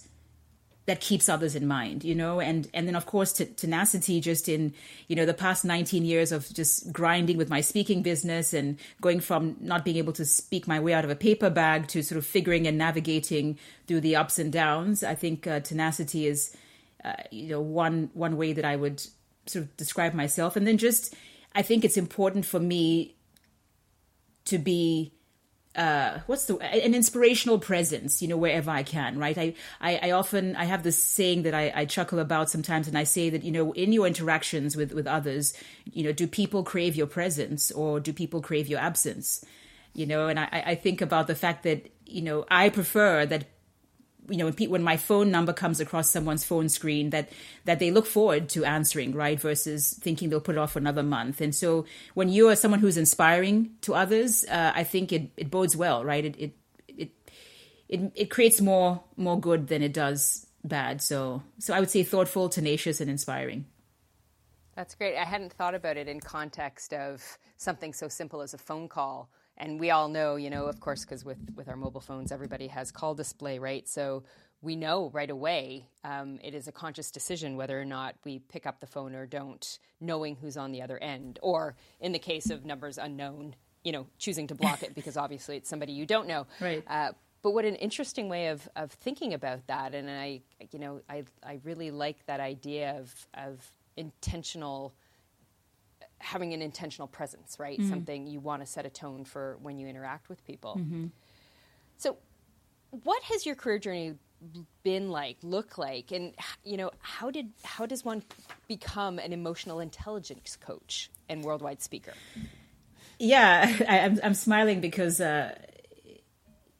that 0.86 1.00
keeps 1.00 1.28
others 1.28 1.54
in 1.54 1.66
mind 1.66 2.04
you 2.04 2.14
know? 2.14 2.40
And 2.40 2.68
and 2.74 2.86
then 2.86 2.96
of 2.96 3.06
course 3.06 3.32
t- 3.32 3.46
tenacity 3.46 4.20
just 4.20 4.48
in 4.48 4.74
you 5.08 5.16
know 5.16 5.26
the 5.26 5.34
past 5.34 5.64
19 5.64 6.04
years 6.04 6.32
of 6.32 6.52
just 6.52 6.92
grinding 6.92 7.36
with 7.36 7.48
my 7.48 7.60
speaking 7.60 8.02
business 8.02 8.52
and 8.52 8.78
going 9.00 9.20
from 9.20 9.56
not 9.60 9.84
being 9.84 9.96
able 9.96 10.12
to 10.14 10.24
speak 10.24 10.66
my 10.66 10.80
way 10.80 10.92
out 10.94 11.04
of 11.04 11.10
a 11.10 11.16
paper 11.16 11.50
bag 11.50 11.88
to 11.88 12.02
sort 12.02 12.18
of 12.18 12.26
figuring 12.26 12.66
and 12.66 12.78
navigating 12.78 13.58
through 13.86 14.00
the 14.00 14.16
ups 14.16 14.38
and 14.38 14.52
downs 14.52 15.04
i 15.04 15.14
think 15.14 15.46
uh, 15.46 15.60
tenacity 15.60 16.26
is 16.26 16.56
uh, 17.04 17.12
you 17.30 17.48
know 17.48 17.60
one 17.60 18.10
one 18.14 18.36
way 18.36 18.52
that 18.52 18.64
i 18.64 18.76
would 18.76 19.02
sort 19.46 19.64
of 19.64 19.76
describe 19.76 20.14
myself. 20.14 20.56
And 20.56 20.66
then 20.66 20.78
just 20.78 21.14
i 21.54 21.62
think 21.62 21.84
it's 21.84 21.96
important 21.96 22.46
for 22.46 22.60
me 22.60 23.14
to 24.46 24.58
be 24.58 25.12
uh 25.74 26.18
what's 26.26 26.44
the 26.44 26.58
an 26.58 26.94
inspirational 26.94 27.58
presence 27.58 28.20
you 28.20 28.28
know 28.28 28.36
wherever 28.36 28.70
i 28.70 28.82
can 28.82 29.18
right? 29.18 29.38
I, 29.38 29.54
I 29.80 29.96
i, 30.02 30.10
often 30.10 30.54
i 30.56 30.64
have 30.64 30.82
this 30.82 31.02
saying 31.02 31.44
that 31.44 31.54
I, 31.54 31.72
I 31.74 31.84
chuckle 31.86 32.18
about 32.18 32.50
sometimes 32.50 32.88
and 32.88 32.98
i 32.98 33.04
say 33.04 33.30
that 33.30 33.42
you 33.42 33.50
know 33.50 33.72
in 33.72 33.92
your 33.92 34.06
interactions 34.06 34.76
with 34.76 34.92
with 34.92 35.06
others 35.06 35.54
you 35.90 36.04
know 36.04 36.12
do 36.12 36.26
people 36.26 36.62
crave 36.62 36.94
your 36.94 37.06
presence 37.06 37.70
or 37.70 38.00
do 38.00 38.12
people 38.12 38.42
crave 38.42 38.68
your 38.68 38.80
absence? 38.80 39.44
You 39.94 40.06
know 40.06 40.28
and 40.28 40.38
i 40.38 40.48
i 40.52 40.74
think 40.74 41.00
about 41.00 41.26
the 41.26 41.34
fact 41.34 41.64
that 41.64 41.90
you 42.06 42.22
know 42.22 42.44
i 42.50 42.68
prefer 42.68 43.26
that 43.26 43.44
you 44.32 44.38
know 44.38 44.46
when, 44.46 44.54
pe- 44.54 44.66
when 44.66 44.82
my 44.82 44.96
phone 44.96 45.30
number 45.30 45.52
comes 45.52 45.80
across 45.80 46.10
someone's 46.10 46.44
phone 46.44 46.68
screen 46.68 47.10
that 47.10 47.28
that 47.64 47.78
they 47.78 47.90
look 47.90 48.06
forward 48.06 48.48
to 48.48 48.64
answering 48.64 49.12
right 49.12 49.38
versus 49.38 49.92
thinking 50.00 50.30
they'll 50.30 50.40
put 50.40 50.56
it 50.56 50.58
off 50.58 50.72
for 50.72 50.78
another 50.78 51.02
month. 51.02 51.40
And 51.40 51.54
so 51.54 51.84
when 52.14 52.28
you 52.28 52.48
are 52.48 52.56
someone 52.56 52.80
who's 52.80 52.96
inspiring 52.96 53.70
to 53.82 53.94
others 53.94 54.44
uh, 54.44 54.72
i 54.74 54.84
think 54.84 55.12
it, 55.12 55.30
it 55.36 55.50
bodes 55.50 55.76
well 55.76 56.04
right? 56.04 56.24
It, 56.24 56.36
it 56.38 56.52
it 56.88 57.10
it 57.88 58.12
it 58.14 58.30
creates 58.30 58.60
more 58.60 59.02
more 59.16 59.38
good 59.38 59.68
than 59.68 59.82
it 59.82 59.92
does 59.92 60.46
bad. 60.64 61.02
So 61.02 61.42
so 61.58 61.74
i 61.74 61.80
would 61.80 61.90
say 61.90 62.02
thoughtful 62.02 62.48
tenacious 62.48 63.00
and 63.00 63.10
inspiring. 63.10 63.66
That's 64.74 64.94
great. 64.94 65.16
I 65.18 65.24
hadn't 65.24 65.52
thought 65.52 65.74
about 65.74 65.98
it 65.98 66.08
in 66.08 66.20
context 66.20 66.94
of 66.94 67.38
something 67.58 67.92
so 67.92 68.08
simple 68.08 68.40
as 68.40 68.54
a 68.54 68.58
phone 68.58 68.88
call 68.88 69.28
and 69.62 69.78
we 69.78 69.90
all 69.90 70.08
know, 70.08 70.36
you 70.36 70.50
know, 70.50 70.66
of 70.66 70.80
course, 70.80 71.04
because 71.04 71.24
with 71.24 71.38
with 71.54 71.68
our 71.68 71.76
mobile 71.76 72.00
phones, 72.00 72.32
everybody 72.32 72.66
has 72.66 72.90
call 72.90 73.14
display, 73.14 73.58
right? 73.58 73.88
So 73.88 74.24
we 74.60 74.76
know 74.76 75.10
right 75.12 75.30
away 75.30 75.86
um, 76.04 76.38
it 76.42 76.54
is 76.54 76.68
a 76.68 76.72
conscious 76.72 77.10
decision 77.10 77.56
whether 77.56 77.80
or 77.80 77.84
not 77.84 78.14
we 78.24 78.38
pick 78.38 78.66
up 78.66 78.80
the 78.80 78.86
phone 78.86 79.14
or 79.14 79.26
don't, 79.26 79.78
knowing 80.00 80.36
who's 80.36 80.56
on 80.56 80.72
the 80.72 80.82
other 80.82 80.98
end, 80.98 81.38
or 81.42 81.76
in 82.00 82.12
the 82.12 82.18
case 82.18 82.50
of 82.50 82.64
numbers 82.64 82.98
unknown, 82.98 83.54
you 83.84 83.92
know, 83.92 84.06
choosing 84.18 84.46
to 84.48 84.54
block 84.54 84.82
it 84.82 84.94
because 84.96 85.16
obviously 85.16 85.56
it's 85.56 85.68
somebody 85.68 85.92
you 85.92 86.06
don't 86.06 86.26
know. 86.26 86.46
Right. 86.60 86.82
Uh, 86.86 87.12
but 87.42 87.52
what 87.52 87.64
an 87.64 87.74
interesting 87.76 88.28
way 88.28 88.48
of, 88.48 88.68
of 88.76 88.92
thinking 88.92 89.34
about 89.34 89.66
that, 89.66 89.94
and 89.94 90.08
I, 90.08 90.42
you 90.70 90.78
know, 90.78 91.00
I 91.08 91.24
I 91.42 91.60
really 91.64 91.90
like 91.90 92.24
that 92.26 92.40
idea 92.40 92.96
of 92.98 93.26
of 93.34 93.64
intentional 93.96 94.94
having 96.22 96.54
an 96.54 96.62
intentional 96.62 97.08
presence, 97.08 97.56
right? 97.58 97.78
Mm-hmm. 97.78 97.90
Something 97.90 98.26
you 98.26 98.40
want 98.40 98.62
to 98.62 98.66
set 98.66 98.86
a 98.86 98.90
tone 98.90 99.24
for 99.24 99.58
when 99.60 99.78
you 99.78 99.88
interact 99.88 100.28
with 100.28 100.44
people. 100.46 100.76
Mm-hmm. 100.78 101.06
So, 101.98 102.16
what 103.04 103.22
has 103.24 103.44
your 103.44 103.54
career 103.54 103.78
journey 103.78 104.14
been 104.82 105.10
like, 105.10 105.38
look 105.42 105.78
like, 105.78 106.12
and 106.12 106.34
you 106.64 106.76
know, 106.76 106.90
how 107.00 107.30
did 107.30 107.50
how 107.62 107.86
does 107.86 108.04
one 108.04 108.22
become 108.68 109.18
an 109.18 109.32
emotional 109.32 109.80
intelligence 109.80 110.56
coach 110.56 111.10
and 111.28 111.42
worldwide 111.42 111.82
speaker? 111.82 112.12
Yeah, 113.18 113.76
I, 113.88 113.98
am 113.98 114.12
I'm, 114.12 114.20
I'm 114.24 114.34
smiling 114.34 114.80
because. 114.80 115.20
Uh, 115.20 115.56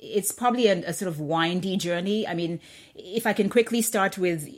it's 0.04 0.32
probably 0.32 0.66
a, 0.66 0.78
a, 0.88 0.92
sort 0.92 1.08
of 1.08 1.20
windy 1.20 1.76
journey. 1.76 2.26
I 2.26 2.34
mean, 2.34 2.58
if 2.96 3.24
I 3.24 3.32
can 3.32 3.48
quickly 3.48 3.80
start 3.82 4.18
with, 4.18 4.48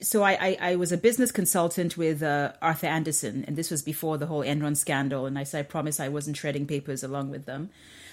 so 0.00 0.22
I, 0.22 0.32
I, 0.32 0.58
I 0.60 0.76
was 0.76 0.92
a 0.92 0.96
business 0.96 1.32
consultant 1.32 1.96
with 1.96 2.22
uh, 2.22 2.52
Arthur 2.62 2.86
Andersen, 2.86 3.44
and 3.46 3.56
this 3.56 3.70
was 3.70 3.82
before 3.82 4.16
the 4.16 4.26
whole 4.26 4.42
Enron 4.42 4.76
scandal. 4.76 5.26
And 5.26 5.38
I 5.38 5.44
said, 5.44 5.60
I 5.60 5.62
promise 5.62 5.98
I 5.98 6.08
wasn't 6.08 6.36
shredding 6.36 6.66
papers 6.66 7.02
along 7.02 7.30
with 7.30 7.46
them. 7.46 7.70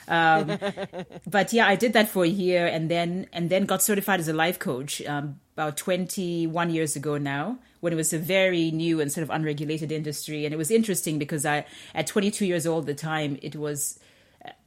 Um, 0.08 0.58
but 1.28 1.54
yeah, 1.54 1.68
I 1.68 1.76
did 1.76 1.94
that 1.94 2.10
for 2.10 2.24
a 2.24 2.28
year, 2.28 2.66
and 2.66 2.90
then 2.90 3.28
and 3.32 3.50
then 3.50 3.66
got 3.66 3.84
certified 3.84 4.20
as 4.20 4.28
a 4.28 4.34
life 4.34 4.58
coach 4.58 5.02
um, 5.06 5.40
about 5.54 5.78
21 5.78 6.72
years 6.72 6.96
ago 6.96 7.18
now, 7.18 7.60
when 7.82 7.94
it 7.94 7.98
was 7.98 8.14
a 8.14 8.20
very 8.20 8.72
new 8.72 9.00
and 9.00 9.12
sort 9.12 9.24
of 9.24 9.30
unregulated 9.30 9.92
industry. 9.92 10.46
And 10.46 10.54
it 10.54 10.58
was 10.58 10.72
interesting 10.72 11.20
because 11.20 11.46
I, 11.46 11.66
at 11.94 12.08
22 12.08 12.46
years 12.48 12.66
old 12.66 12.90
at 12.90 12.98
the 12.98 13.02
time, 13.02 13.38
it 13.44 13.56
was 13.56 14.00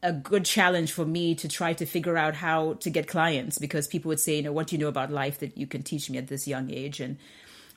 a 0.03 0.13
good 0.13 0.45
challenge 0.45 0.93
for 0.93 1.05
me 1.05 1.35
to 1.37 1.49
try 1.49 1.73
to 1.73 1.87
figure 1.87 2.17
out 2.17 2.35
how 2.35 2.75
to 2.75 2.91
get 2.91 3.07
clients 3.07 3.59
because 3.59 3.87
people 3.87 4.09
would 4.09 4.21
say, 4.21 4.37
you 4.37 4.43
know, 4.43 4.53
what 4.53 4.67
do 4.67 4.77
you 4.77 4.81
know 4.81 4.89
about 4.89 5.11
life 5.11 5.39
that 5.39 5.57
you 5.57 5.67
can 5.67 5.83
teach 5.83 6.11
me 6.11 6.19
at 6.19 6.29
this 6.29 6.47
young 6.47 6.71
age? 6.71 7.01
And 7.01 7.17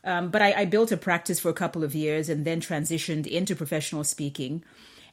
um, 0.04 0.30
but 0.30 0.42
I, 0.42 0.54
I, 0.54 0.66
built 0.66 0.92
a 0.92 0.98
practice 0.98 1.40
for 1.40 1.50
a 1.50 1.54
couple 1.54 1.84
of 1.84 1.96
years 1.96 2.30
and 2.30 2.46
then 2.46 2.62
transitioned 2.62 3.26
into 3.26 3.56
professional 3.56 4.04
speaking. 4.04 4.64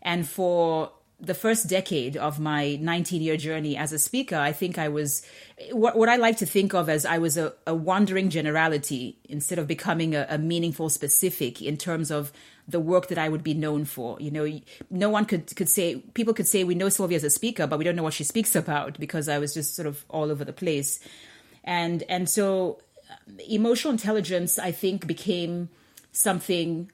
And 0.02 0.28
for 0.28 0.92
the 1.22 1.34
first 1.34 1.68
decade 1.68 2.16
of 2.16 2.40
my 2.40 2.76
19 2.80 3.22
year 3.22 3.36
journey 3.36 3.76
as 3.76 3.92
a 3.92 3.98
speaker, 3.98 4.34
I 4.34 4.50
think 4.50 4.76
I 4.76 4.88
was 4.88 5.24
what, 5.70 5.96
what 5.96 6.08
I 6.08 6.16
like 6.16 6.36
to 6.38 6.46
think 6.46 6.74
of 6.74 6.88
as 6.88 7.06
I 7.06 7.18
was 7.18 7.38
a, 7.38 7.54
a 7.64 7.74
wandering 7.74 8.28
generality 8.28 9.16
instead 9.28 9.60
of 9.60 9.68
becoming 9.68 10.16
a, 10.16 10.26
a, 10.28 10.36
meaningful 10.36 10.90
specific 10.90 11.62
in 11.62 11.76
terms 11.76 12.10
of 12.10 12.32
the 12.66 12.80
work 12.80 13.06
that 13.06 13.18
I 13.18 13.28
would 13.28 13.44
be 13.44 13.54
known 13.54 13.84
for. 13.84 14.20
You 14.20 14.32
know, 14.32 14.60
no 14.90 15.10
one 15.10 15.24
could, 15.24 15.54
could 15.54 15.68
say, 15.68 15.96
people 16.14 16.34
could 16.34 16.48
say, 16.48 16.64
we 16.64 16.74
know 16.74 16.88
Sylvia 16.88 17.16
as 17.16 17.24
a 17.24 17.30
speaker, 17.30 17.68
but 17.68 17.78
we 17.78 17.84
don't 17.84 17.94
know 17.94 18.02
what 18.02 18.14
she 18.14 18.24
speaks 18.24 18.56
about 18.56 18.98
because 18.98 19.28
I 19.28 19.38
was 19.38 19.54
just 19.54 19.76
sort 19.76 19.86
of 19.86 20.04
all 20.08 20.28
over 20.28 20.44
the 20.44 20.52
place. 20.52 20.98
And, 21.62 22.02
and 22.08 22.28
so 22.28 22.80
um, 23.10 23.38
emotional 23.48 23.92
intelligence, 23.92 24.58
I 24.58 24.72
think, 24.72 25.06
became 25.06 25.68
something 26.10 26.90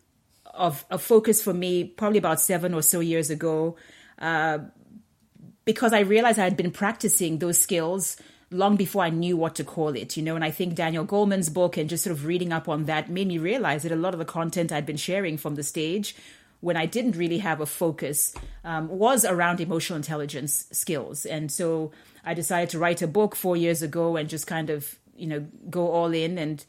of 0.53 0.85
a 0.91 0.99
focus 0.99 1.43
for 1.43 1.55
me 1.55 1.85
probably 1.85 2.19
about 2.19 2.41
seven 2.41 2.75
or 2.75 2.83
so 2.83 3.01
years 3.01 3.31
ago 3.31 3.77
because 4.19 5.93
I 5.93 6.01
realized 6.01 6.39
I 6.39 6.45
had 6.45 6.57
been 6.57 6.71
practicing 6.71 7.39
those 7.39 7.59
skills 7.59 8.17
long 8.51 8.77
before 8.77 9.05
I 9.05 9.11
knew 9.11 9.37
what 9.37 9.55
to 9.57 9.65
call 9.65 9.91
it, 9.91 10.17
you 10.17 10.23
know. 10.23 10.35
And 10.35 10.45
I 10.45 10.51
think 10.51 10.75
Daniel 10.75 11.05
Goleman's 11.05 11.51
book 11.51 11.77
and 11.77 11.89
just 11.89 12.05
sort 12.05 12.17
of 12.17 12.25
reading 12.25 12.53
up 12.53 12.69
on 12.69 12.87
that 12.87 13.11
made 13.11 13.29
me 13.29 13.39
realize 13.39 13.83
that 13.83 13.93
a 13.93 13.97
lot 13.97 14.15
of 14.15 14.19
the 14.19 14.25
content 14.25 14.73
I'd 14.73 14.87
been 14.87 14.97
sharing 14.97 15.37
from 15.37 15.55
the 15.55 15.63
stage 15.63 16.17
when 16.61 16.77
I 16.77 16.87
didn't 16.87 17.17
really 17.17 17.39
have 17.39 17.61
a 17.61 17.67
focus 17.67 18.35
um, 18.65 18.89
was 18.89 19.25
around 19.25 19.61
emotional 19.61 19.97
intelligence 19.97 20.67
skills. 20.73 21.25
And 21.25 21.53
so 21.53 21.93
I 22.25 22.35
decided 22.35 22.71
to 22.71 22.79
write 22.79 23.03
a 23.03 23.07
book 23.07 23.37
four 23.37 23.57
years 23.57 23.83
ago 23.83 24.17
and 24.17 24.29
just 24.29 24.47
kind 24.47 24.71
of, 24.71 24.99
you 25.15 25.27
know, 25.27 25.47
go 25.71 25.89
all 25.89 26.13
in 26.13 26.39
and, 26.39 26.65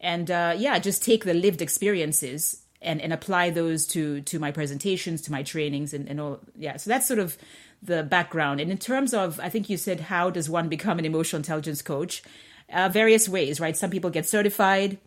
and 0.00 0.30
uh, 0.30 0.54
yeah, 0.58 0.78
just 0.78 1.02
take 1.04 1.24
the 1.24 1.34
lived 1.34 1.62
experiences 1.62 2.62
and, 2.82 3.00
and 3.00 3.12
apply 3.12 3.50
those 3.50 3.86
to 3.88 4.20
to 4.22 4.38
my 4.38 4.50
presentations, 4.50 5.22
to 5.22 5.32
my 5.32 5.42
trainings, 5.42 5.92
and, 5.94 6.08
and 6.08 6.20
all. 6.20 6.40
Yeah, 6.56 6.76
so 6.76 6.90
that's 6.90 7.06
sort 7.06 7.20
of 7.20 7.36
the 7.82 8.02
background. 8.02 8.60
And 8.60 8.70
in 8.70 8.78
terms 8.78 9.14
of, 9.14 9.40
I 9.40 9.48
think 9.48 9.70
you 9.70 9.76
said, 9.76 10.00
how 10.00 10.30
does 10.30 10.50
one 10.50 10.68
become 10.68 10.98
an 10.98 11.04
emotional 11.04 11.38
intelligence 11.38 11.82
coach? 11.82 12.22
Uh, 12.72 12.88
various 12.88 13.28
ways, 13.28 13.58
right? 13.58 13.76
Some 13.76 13.90
people 13.90 14.10
get 14.10 14.26
certified. 14.26 14.98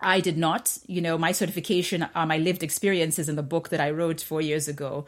I 0.00 0.20
did 0.20 0.36
not. 0.36 0.78
You 0.86 1.00
know, 1.00 1.16
my 1.16 1.32
certification 1.32 2.06
are 2.14 2.26
my 2.26 2.38
lived 2.38 2.62
experiences 2.62 3.28
in 3.28 3.36
the 3.36 3.42
book 3.42 3.68
that 3.70 3.80
I 3.80 3.90
wrote 3.90 4.20
four 4.20 4.40
years 4.40 4.68
ago, 4.68 5.06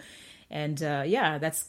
and 0.50 0.82
uh, 0.82 1.02
yeah, 1.06 1.38
that's 1.38 1.66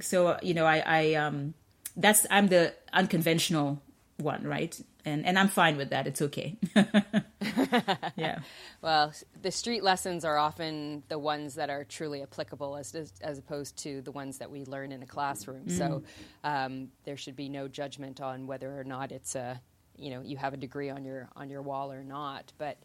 so. 0.00 0.38
You 0.42 0.54
know, 0.54 0.66
I, 0.66 0.82
I 0.84 1.14
um, 1.14 1.54
that's 1.96 2.26
I'm 2.30 2.48
the 2.48 2.74
unconventional 2.92 3.80
one, 4.18 4.44
right? 4.44 4.78
And 5.04 5.26
and 5.26 5.38
I'm 5.38 5.48
fine 5.48 5.76
with 5.76 5.90
that. 5.90 6.06
It's 6.06 6.22
okay. 6.22 6.56
yeah. 8.16 8.38
Well, 8.80 9.12
the 9.42 9.50
street 9.50 9.82
lessons 9.82 10.24
are 10.24 10.38
often 10.38 11.02
the 11.08 11.18
ones 11.18 11.56
that 11.56 11.68
are 11.68 11.84
truly 11.84 12.22
applicable, 12.22 12.76
as 12.76 12.94
as 13.20 13.38
opposed 13.38 13.76
to 13.78 14.00
the 14.00 14.12
ones 14.12 14.38
that 14.38 14.50
we 14.50 14.64
learn 14.64 14.92
in 14.92 15.02
a 15.02 15.06
classroom. 15.06 15.66
Mm. 15.66 15.78
So 15.78 16.02
um, 16.42 16.88
there 17.04 17.16
should 17.16 17.36
be 17.36 17.48
no 17.48 17.68
judgment 17.68 18.20
on 18.20 18.46
whether 18.46 18.78
or 18.78 18.84
not 18.84 19.12
it's 19.12 19.34
a 19.34 19.60
you 19.96 20.10
know 20.10 20.22
you 20.22 20.36
have 20.36 20.54
a 20.54 20.58
degree 20.58 20.90
on 20.90 21.04
your 21.04 21.28
on 21.36 21.50
your 21.50 21.62
wall 21.62 21.92
or 21.92 22.02
not, 22.02 22.52
but 22.56 22.78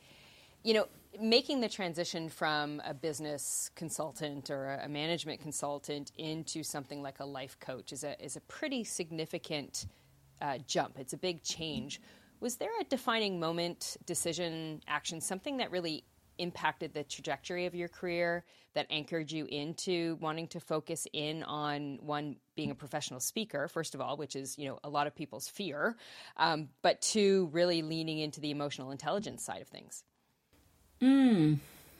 you 0.64 0.74
know 0.74 0.88
making 1.20 1.62
the 1.62 1.70
transition 1.70 2.30
from 2.30 2.82
a 2.86 2.94
business 2.94 3.72
consultant 3.76 4.50
or 4.50 4.80
a 4.84 4.88
management 4.88 5.42
consultant 5.42 6.12
into 6.18 6.64
something 6.64 7.02
like 7.02 7.20
a 7.20 7.26
life 7.26 7.58
coach 7.60 7.92
is 7.92 8.04
a 8.04 8.22
is 8.24 8.36
a 8.36 8.42
pretty 8.42 8.84
significant 8.84 9.88
uh, 10.42 10.58
jump. 10.68 10.98
It's 11.00 11.14
a 11.14 11.18
big 11.18 11.44
change. 11.44 12.02
Was 12.40 12.56
there 12.56 12.72
a 12.80 12.84
defining 12.86 13.40
moment, 13.40 13.98
decision, 14.06 14.82
action, 14.88 15.20
something 15.22 15.58
that 15.58 15.72
really 15.72 16.06
impacted 16.40 16.94
the 16.94 17.04
trajectory 17.04 17.66
of 17.66 17.76
your 17.76 17.90
career 17.90 18.44
that 18.74 18.88
anchored 18.90 19.32
you 19.32 19.46
into 19.46 20.18
wanting 20.22 20.48
to 20.48 20.60
focus 20.60 21.06
in 21.12 21.44
on 21.44 22.00
one 22.02 22.38
being 22.56 22.72
a 22.72 22.76
professional 22.76 23.20
speaker 23.20 23.68
first 23.68 23.94
of 23.94 24.00
all 24.00 24.16
which 24.16 24.36
is 24.36 24.58
you 24.58 24.66
know 24.66 24.80
a 24.84 24.90
lot 24.90 25.06
of 25.06 25.14
people's 25.14 25.50
fear 25.50 25.98
um, 26.38 26.70
but 26.82 27.02
two 27.02 27.50
really 27.52 27.82
leaning 27.82 28.20
into 28.20 28.40
the 28.40 28.52
emotional 28.52 28.92
intelligence 28.92 29.44
side 29.44 29.62
of 29.62 29.68
things 29.68 30.04
mm, 31.02 31.58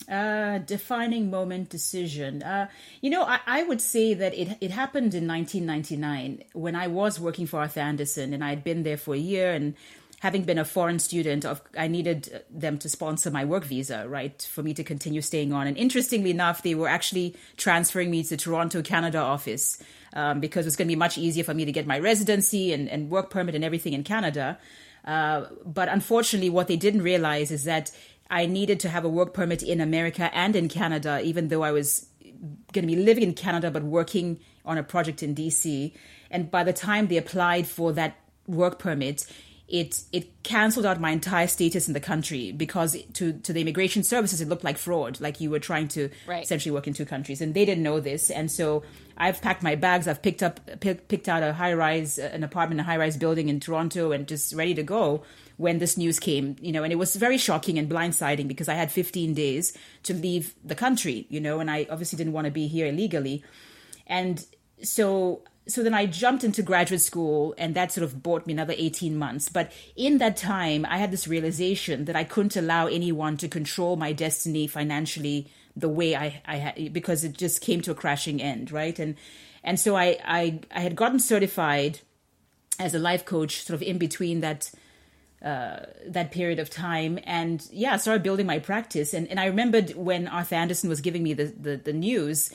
defining 0.10 1.30
moment 1.30 1.70
decision. 1.70 2.42
Uh, 2.42 2.68
you 3.02 3.10
know, 3.10 3.24
I, 3.24 3.40
I, 3.46 3.64
would 3.64 3.82
say 3.82 4.16
that 4.16 4.34
it 4.34 4.58
it 4.60 4.72
happened 4.72 5.14
in 5.14 5.28
1999 5.28 6.44
when 6.54 6.76
I 6.76 6.88
was 6.88 7.20
working 7.20 7.46
for 7.46 7.60
Arthur 7.60 7.82
Andersen, 7.82 8.34
and 8.34 8.44
I 8.44 8.50
had 8.50 8.64
been 8.64 8.84
there 8.84 8.98
for 8.98 9.14
a 9.14 9.20
year. 9.20 9.52
And 9.52 9.76
having 10.20 10.44
been 10.44 10.58
a 10.58 10.66
foreign 10.66 11.00
student, 11.00 11.46
of 11.46 11.62
I 11.78 11.88
needed 11.88 12.44
them 12.50 12.78
to 12.80 12.90
sponsor 12.90 13.30
my 13.32 13.46
work 13.46 13.64
visa, 13.64 14.08
right, 14.08 14.42
for 14.52 14.64
me 14.64 14.74
to 14.74 14.84
continue 14.84 15.22
staying 15.22 15.54
on. 15.54 15.68
And 15.68 15.78
interestingly 15.78 16.32
enough, 16.32 16.64
they 16.64 16.76
were 16.76 16.90
actually 16.90 17.36
transferring 17.58 18.10
me 18.12 18.24
to 18.24 18.30
the 18.30 18.38
Toronto, 18.38 18.82
Canada 18.82 19.20
office 19.20 19.82
um, 20.14 20.40
because 20.40 20.66
it 20.66 20.68
was 20.68 20.76
going 20.76 20.88
to 20.88 20.92
be 20.92 20.98
much 20.98 21.18
easier 21.18 21.44
for 21.44 21.54
me 21.54 21.66
to 21.66 21.72
get 21.72 21.88
my 21.88 22.00
residency 22.00 22.74
and, 22.74 22.90
and 22.90 23.10
work 23.10 23.30
permit 23.30 23.56
and 23.56 23.64
everything 23.64 23.94
in 23.94 24.04
Canada. 24.04 24.58
Uh, 25.06 25.46
but 25.66 25.88
unfortunately, 25.88 26.50
what 26.50 26.68
they 26.68 26.76
didn't 26.76 27.02
realize 27.02 27.52
is 27.52 27.64
that 27.64 27.92
I 28.30 28.46
needed 28.46 28.80
to 28.82 28.90
have 28.90 29.06
a 29.06 29.10
work 29.10 29.34
permit 29.34 29.64
in 29.64 29.82
America 29.82 30.30
and 30.34 30.56
in 30.56 30.70
Canada, 30.70 31.22
even 31.24 31.48
though 31.48 31.64
I 31.64 31.72
was 31.72 32.08
going 32.74 32.88
to 32.88 32.88
be 32.88 32.96
living 32.96 33.24
in 33.24 33.34
Canada 33.34 33.72
but 33.72 33.84
working 33.84 34.40
on 34.66 34.78
a 34.78 34.84
project 34.84 35.24
in 35.24 35.34
DC. 35.34 35.92
And 36.30 36.52
by 36.52 36.64
the 36.64 36.74
time 36.74 37.08
they 37.08 37.18
applied 37.18 37.68
for 37.68 37.92
that 37.94 38.18
work 38.48 38.80
permit, 38.80 39.26
it 39.68 40.02
it 40.12 40.42
canceled 40.44 40.86
out 40.86 41.00
my 41.00 41.12
entire 41.12 41.48
status 41.48 41.88
in 41.88 41.94
the 41.94 42.00
country 42.00 42.52
because 42.52 42.98
to 43.14 43.34
to 43.34 43.54
the 43.54 43.62
immigration 43.62 44.04
services 44.04 44.42
it 44.42 44.50
looked 44.50 44.64
like 44.64 44.78
fraud, 44.78 45.22
like 45.22 45.40
you 45.40 45.50
were 45.50 45.60
trying 45.60 45.88
to 45.90 46.10
right. 46.28 46.44
essentially 46.44 46.72
work 46.72 46.88
in 46.88 46.94
two 46.94 47.06
countries, 47.06 47.40
and 47.40 47.54
they 47.54 47.66
didn't 47.66 47.84
know 47.84 48.00
this. 48.00 48.32
And 48.32 48.52
so 48.52 48.84
I've 49.18 49.42
packed 49.42 49.62
my 49.62 49.76
bags. 49.76 50.08
I've 50.08 50.22
picked 50.22 50.42
up 50.42 50.60
pick, 50.80 51.08
picked 51.08 51.30
out 51.30 51.44
a 51.44 51.54
high 51.54 51.74
rise 51.74 52.18
uh, 52.18 52.32
an 52.34 52.44
apartment, 52.44 52.82
a 52.82 52.84
high 52.84 52.98
rise 52.98 53.16
building 53.16 53.48
in 53.48 53.60
Toronto, 53.60 54.12
and 54.12 54.28
just 54.28 54.54
ready 54.56 54.74
to 54.74 54.84
go 54.84 55.24
when 55.60 55.80
this 55.80 55.98
news 55.98 56.22
came, 56.22 56.56
you 56.62 56.72
know, 56.72 56.84
and 56.84 56.94
it 56.94 56.96
was 56.96 57.18
very 57.18 57.38
shocking 57.38 57.78
and 57.78 57.90
blindsiding 57.90 58.48
because 58.48 58.70
I 58.70 58.76
had 58.76 58.94
15 58.94 59.34
days 59.34 59.78
to 60.04 60.14
leave 60.14 60.56
the 60.64 60.74
country, 60.74 61.28
you 61.30 61.42
know, 61.42 61.60
and 61.60 61.70
I 61.70 61.86
obviously 61.90 62.16
didn't 62.16 62.32
want 62.32 62.46
to 62.46 62.52
be 62.52 62.68
here 62.68 62.88
illegally. 62.88 63.44
And 64.08 64.46
so 64.82 65.44
so 65.68 65.84
then 65.84 65.94
I 65.94 66.06
jumped 66.06 66.46
into 66.46 66.64
graduate 66.64 67.02
school 67.02 67.54
and 67.58 67.76
that 67.76 67.92
sort 67.92 68.06
of 68.06 68.24
bought 68.24 68.48
me 68.48 68.54
another 68.54 68.74
18 68.76 69.18
months. 69.18 69.50
But 69.50 69.74
in 69.98 70.18
that 70.20 70.38
time, 70.38 70.86
I 70.90 70.98
had 70.98 71.12
this 71.12 71.28
realization 71.28 72.06
that 72.06 72.16
I 72.16 72.24
couldn't 72.24 72.56
allow 72.56 72.88
anyone 72.88 73.36
to 73.38 73.50
control 73.50 73.98
my 73.98 74.14
destiny 74.14 74.66
financially 74.66 75.52
the 75.76 75.90
way 75.90 76.16
I, 76.16 76.42
I 76.46 76.56
had, 76.56 76.94
because 76.94 77.26
it 77.26 77.38
just 77.38 77.60
came 77.60 77.82
to 77.82 77.92
a 77.92 77.96
crashing 77.96 78.42
end, 78.42 78.72
right? 78.72 78.98
And, 78.98 79.16
and 79.62 79.78
so 79.78 79.98
I, 79.98 80.18
I, 80.26 80.60
I 80.72 80.80
had 80.80 80.96
gotten 80.96 81.20
certified 81.20 82.00
as 82.80 82.96
a 82.96 83.00
life 83.00 83.26
coach 83.26 83.64
sort 83.64 83.76
of 83.76 83.84
in 83.84 83.98
between 83.98 84.40
that, 84.40 84.72
uh, 85.44 85.86
that 86.06 86.32
period 86.32 86.60
of 86.60 86.70
time 86.70 87.18
and 87.24 87.66
yeah, 87.72 87.94
I 87.94 87.98
started 87.98 88.24
building 88.24 88.46
my 88.46 88.60
practice. 88.60 89.14
And, 89.14 89.28
and 89.30 89.40
I 89.40 89.46
remembered 89.46 89.96
when 89.96 90.28
Arthur 90.28 90.56
Andersen 90.56 90.90
was 90.90 91.00
giving 91.00 91.24
me 91.24 91.34
the, 91.34 91.46
the, 91.46 91.78
the 91.78 91.94
news, 91.94 92.52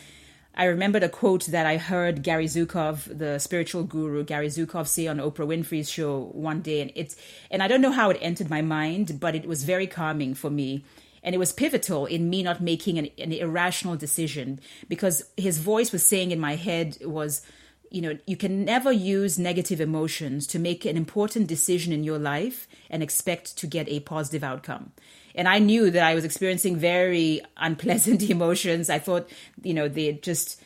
I 0.56 0.64
remembered 0.64 1.02
a 1.02 1.08
quote 1.08 1.46
that 1.46 1.66
I 1.66 1.78
heard 1.78 2.22
Gary 2.22 2.46
Zukav, 2.46 3.18
the 3.18 3.38
spiritual 3.38 3.82
guru, 3.82 4.22
Gary 4.22 4.48
Zukav 4.48 4.86
say 4.86 5.06
on 5.06 5.18
Oprah 5.18 5.46
Winfrey's 5.46 5.90
show 5.90 6.30
one 6.32 6.60
day. 6.60 6.80
And 6.80 6.92
it's, 6.94 7.16
and 7.50 7.62
I 7.62 7.68
don't 7.68 7.80
know 7.80 7.90
how 7.90 8.10
it 8.10 8.18
entered 8.20 8.50
my 8.50 8.62
mind, 8.62 9.18
but 9.18 9.34
it 9.34 9.46
was 9.46 9.64
very 9.64 9.86
calming 9.86 10.34
for 10.34 10.50
me. 10.50 10.84
And 11.24 11.34
it 11.34 11.38
was 11.38 11.52
pivotal 11.52 12.06
in 12.06 12.28
me 12.30 12.42
not 12.42 12.60
making 12.60 12.98
an, 12.98 13.08
an 13.18 13.32
irrational 13.32 13.96
decision 13.96 14.60
because 14.88 15.24
his 15.36 15.58
voice 15.58 15.90
was 15.90 16.06
saying 16.06 16.30
in 16.30 16.38
my 16.38 16.54
head 16.54 16.98
was, 17.00 17.40
you 17.94 18.02
know, 18.02 18.18
you 18.26 18.36
can 18.36 18.64
never 18.64 18.90
use 18.90 19.38
negative 19.38 19.80
emotions 19.80 20.48
to 20.48 20.58
make 20.58 20.84
an 20.84 20.96
important 20.96 21.46
decision 21.46 21.92
in 21.92 22.02
your 22.02 22.18
life 22.18 22.66
and 22.90 23.04
expect 23.04 23.56
to 23.58 23.68
get 23.68 23.88
a 23.88 24.00
positive 24.00 24.42
outcome. 24.42 24.90
And 25.36 25.46
I 25.46 25.60
knew 25.60 25.92
that 25.92 26.02
I 26.02 26.16
was 26.16 26.24
experiencing 26.24 26.76
very 26.76 27.40
unpleasant 27.56 28.22
emotions. 28.30 28.90
I 28.90 28.98
thought, 28.98 29.30
you 29.62 29.74
know, 29.74 29.86
they 29.86 30.12
just 30.14 30.60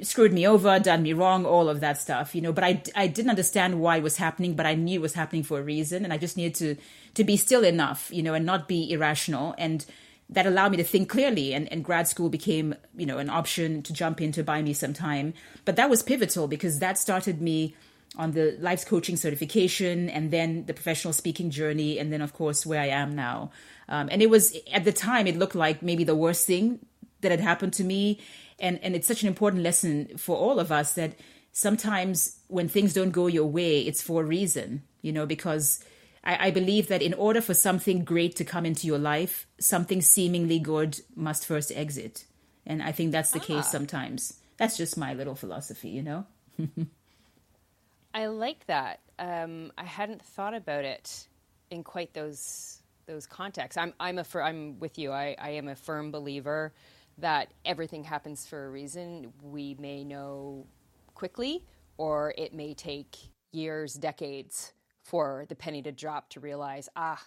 screwed 0.00 0.32
me 0.32 0.46
over, 0.46 0.78
done 0.78 1.02
me 1.02 1.12
wrong, 1.12 1.44
all 1.44 1.68
of 1.68 1.80
that 1.80 1.98
stuff, 1.98 2.34
you 2.34 2.40
know. 2.40 2.54
But 2.54 2.64
I, 2.64 2.82
I 2.94 3.06
didn't 3.06 3.30
understand 3.30 3.78
why 3.80 3.98
it 3.98 4.02
was 4.02 4.16
happening, 4.16 4.54
but 4.54 4.64
I 4.64 4.74
knew 4.74 4.98
it 4.98 5.02
was 5.02 5.14
happening 5.14 5.42
for 5.42 5.58
a 5.58 5.62
reason, 5.62 6.04
and 6.04 6.12
I 6.12 6.16
just 6.16 6.38
needed 6.38 6.54
to 6.54 6.76
to 7.16 7.24
be 7.24 7.36
still 7.36 7.64
enough, 7.64 8.10
you 8.10 8.22
know, 8.22 8.32
and 8.32 8.46
not 8.46 8.66
be 8.66 8.90
irrational. 8.90 9.54
And 9.58 9.84
that 10.28 10.46
allowed 10.46 10.72
me 10.72 10.76
to 10.76 10.84
think 10.84 11.08
clearly 11.08 11.54
and, 11.54 11.70
and 11.72 11.84
grad 11.84 12.08
school 12.08 12.28
became 12.28 12.74
you 12.96 13.06
know 13.06 13.18
an 13.18 13.30
option 13.30 13.82
to 13.82 13.92
jump 13.92 14.20
in 14.20 14.32
to 14.32 14.42
buy 14.42 14.62
me 14.62 14.72
some 14.72 14.92
time. 14.92 15.34
But 15.64 15.76
that 15.76 15.90
was 15.90 16.02
pivotal 16.02 16.48
because 16.48 16.78
that 16.80 16.98
started 16.98 17.40
me 17.40 17.74
on 18.16 18.32
the 18.32 18.56
life 18.60 18.86
coaching 18.86 19.16
certification 19.16 20.08
and 20.08 20.30
then 20.30 20.64
the 20.66 20.74
professional 20.74 21.12
speaking 21.12 21.50
journey 21.50 21.98
and 21.98 22.12
then 22.12 22.22
of 22.22 22.32
course 22.32 22.64
where 22.64 22.80
i 22.80 22.86
am 22.86 23.14
now. 23.14 23.50
Um, 23.88 24.08
and 24.10 24.22
it 24.22 24.30
was 24.30 24.56
at 24.72 24.84
the 24.84 24.92
time 24.92 25.26
it 25.26 25.36
looked 25.36 25.54
like 25.54 25.82
maybe 25.82 26.04
the 26.04 26.16
worst 26.16 26.46
thing 26.46 26.80
that 27.20 27.30
had 27.30 27.40
happened 27.40 27.72
to 27.74 27.84
me. 27.84 28.20
And 28.58 28.80
and 28.82 28.96
it's 28.96 29.06
such 29.06 29.22
an 29.22 29.28
important 29.28 29.62
lesson 29.62 30.16
for 30.16 30.36
all 30.36 30.58
of 30.58 30.72
us 30.72 30.94
that 30.94 31.12
sometimes 31.52 32.38
when 32.48 32.68
things 32.68 32.92
don't 32.92 33.12
go 33.12 33.26
your 33.26 33.46
way 33.46 33.80
it's 33.80 34.02
for 34.02 34.22
a 34.22 34.26
reason 34.26 34.82
you 35.00 35.10
know 35.10 35.24
because 35.24 35.82
I, 36.26 36.48
I 36.48 36.50
believe 36.50 36.88
that 36.88 37.00
in 37.00 37.14
order 37.14 37.40
for 37.40 37.54
something 37.54 38.04
great 38.04 38.36
to 38.36 38.44
come 38.44 38.66
into 38.66 38.86
your 38.86 38.98
life, 38.98 39.46
something 39.60 40.02
seemingly 40.02 40.58
good 40.58 41.00
must 41.14 41.46
first 41.46 41.72
exit. 41.74 42.26
And 42.66 42.82
I 42.82 42.92
think 42.92 43.12
that's 43.12 43.30
the 43.30 43.38
ah. 43.38 43.44
case 43.44 43.68
sometimes. 43.68 44.34
That's 44.56 44.76
just 44.76 44.98
my 44.98 45.14
little 45.14 45.36
philosophy, 45.36 45.90
you 45.90 46.02
know? 46.02 46.26
I 48.14 48.26
like 48.26 48.66
that. 48.66 49.00
Um, 49.18 49.72
I 49.78 49.84
hadn't 49.84 50.20
thought 50.20 50.54
about 50.54 50.84
it 50.84 51.28
in 51.70 51.84
quite 51.84 52.12
those 52.12 52.82
those 53.06 53.26
contexts. 53.26 53.76
I'm 53.76 53.94
I'm 54.00 54.18
a 54.18 54.24
fir- 54.24 54.42
I'm 54.42 54.80
with 54.80 54.98
you. 54.98 55.12
I, 55.12 55.36
I 55.38 55.50
am 55.50 55.68
a 55.68 55.76
firm 55.76 56.10
believer 56.10 56.72
that 57.18 57.52
everything 57.64 58.04
happens 58.04 58.46
for 58.46 58.66
a 58.66 58.70
reason. 58.70 59.32
We 59.42 59.76
may 59.78 60.02
know 60.02 60.66
quickly, 61.14 61.64
or 61.98 62.34
it 62.36 62.52
may 62.52 62.74
take 62.74 63.16
years, 63.52 63.94
decades 63.94 64.72
for 65.06 65.46
the 65.48 65.54
penny 65.54 65.82
to 65.82 65.92
drop 65.92 66.28
to 66.30 66.40
realize, 66.40 66.88
ah, 66.96 67.22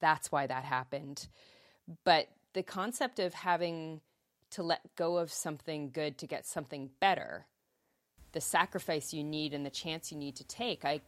that's 0.00 0.30
why 0.30 0.46
that 0.46 0.64
happened. 0.64 1.26
But 2.04 2.28
the 2.52 2.62
concept 2.62 3.18
of 3.18 3.34
having 3.34 4.00
to 4.50 4.62
let 4.62 4.94
go 4.94 5.18
of 5.18 5.32
something 5.32 5.90
good 5.90 6.16
to 6.18 6.26
get 6.26 6.46
something 6.46 6.90
better, 7.00 7.46
the 8.32 8.40
sacrifice 8.40 9.12
you 9.12 9.24
need 9.24 9.52
and 9.52 9.66
the 9.66 9.70
chance 9.70 10.12
you 10.12 10.18
need 10.18 10.36
to 10.36 10.44
take, 10.44 10.84
I 10.84 11.00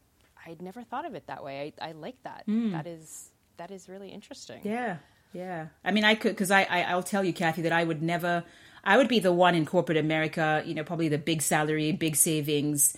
I'd 0.46 0.62
never 0.62 0.82
thought 0.82 1.06
of 1.06 1.14
it 1.14 1.26
that 1.26 1.42
way. 1.42 1.72
I, 1.80 1.88
I 1.88 1.92
like 1.92 2.22
that. 2.24 2.44
Mm. 2.48 2.72
That 2.72 2.86
is 2.86 3.30
that 3.56 3.70
is 3.70 3.88
really 3.88 4.10
interesting. 4.10 4.60
Yeah, 4.64 4.98
yeah. 5.32 5.68
I 5.84 5.90
mean, 5.92 6.04
I 6.04 6.14
could 6.14 6.32
because 6.32 6.50
I, 6.50 6.62
I 6.64 6.82
I'll 6.82 7.02
tell 7.02 7.24
you, 7.24 7.32
Kathy, 7.32 7.62
that 7.62 7.72
I 7.72 7.84
would 7.84 8.02
never. 8.02 8.44
I 8.84 8.96
would 8.96 9.08
be 9.08 9.18
the 9.18 9.32
one 9.32 9.56
in 9.56 9.66
corporate 9.66 9.98
America, 9.98 10.62
you 10.64 10.72
know, 10.72 10.84
probably 10.84 11.08
the 11.08 11.18
big 11.18 11.42
salary, 11.42 11.90
big 11.90 12.14
savings, 12.14 12.96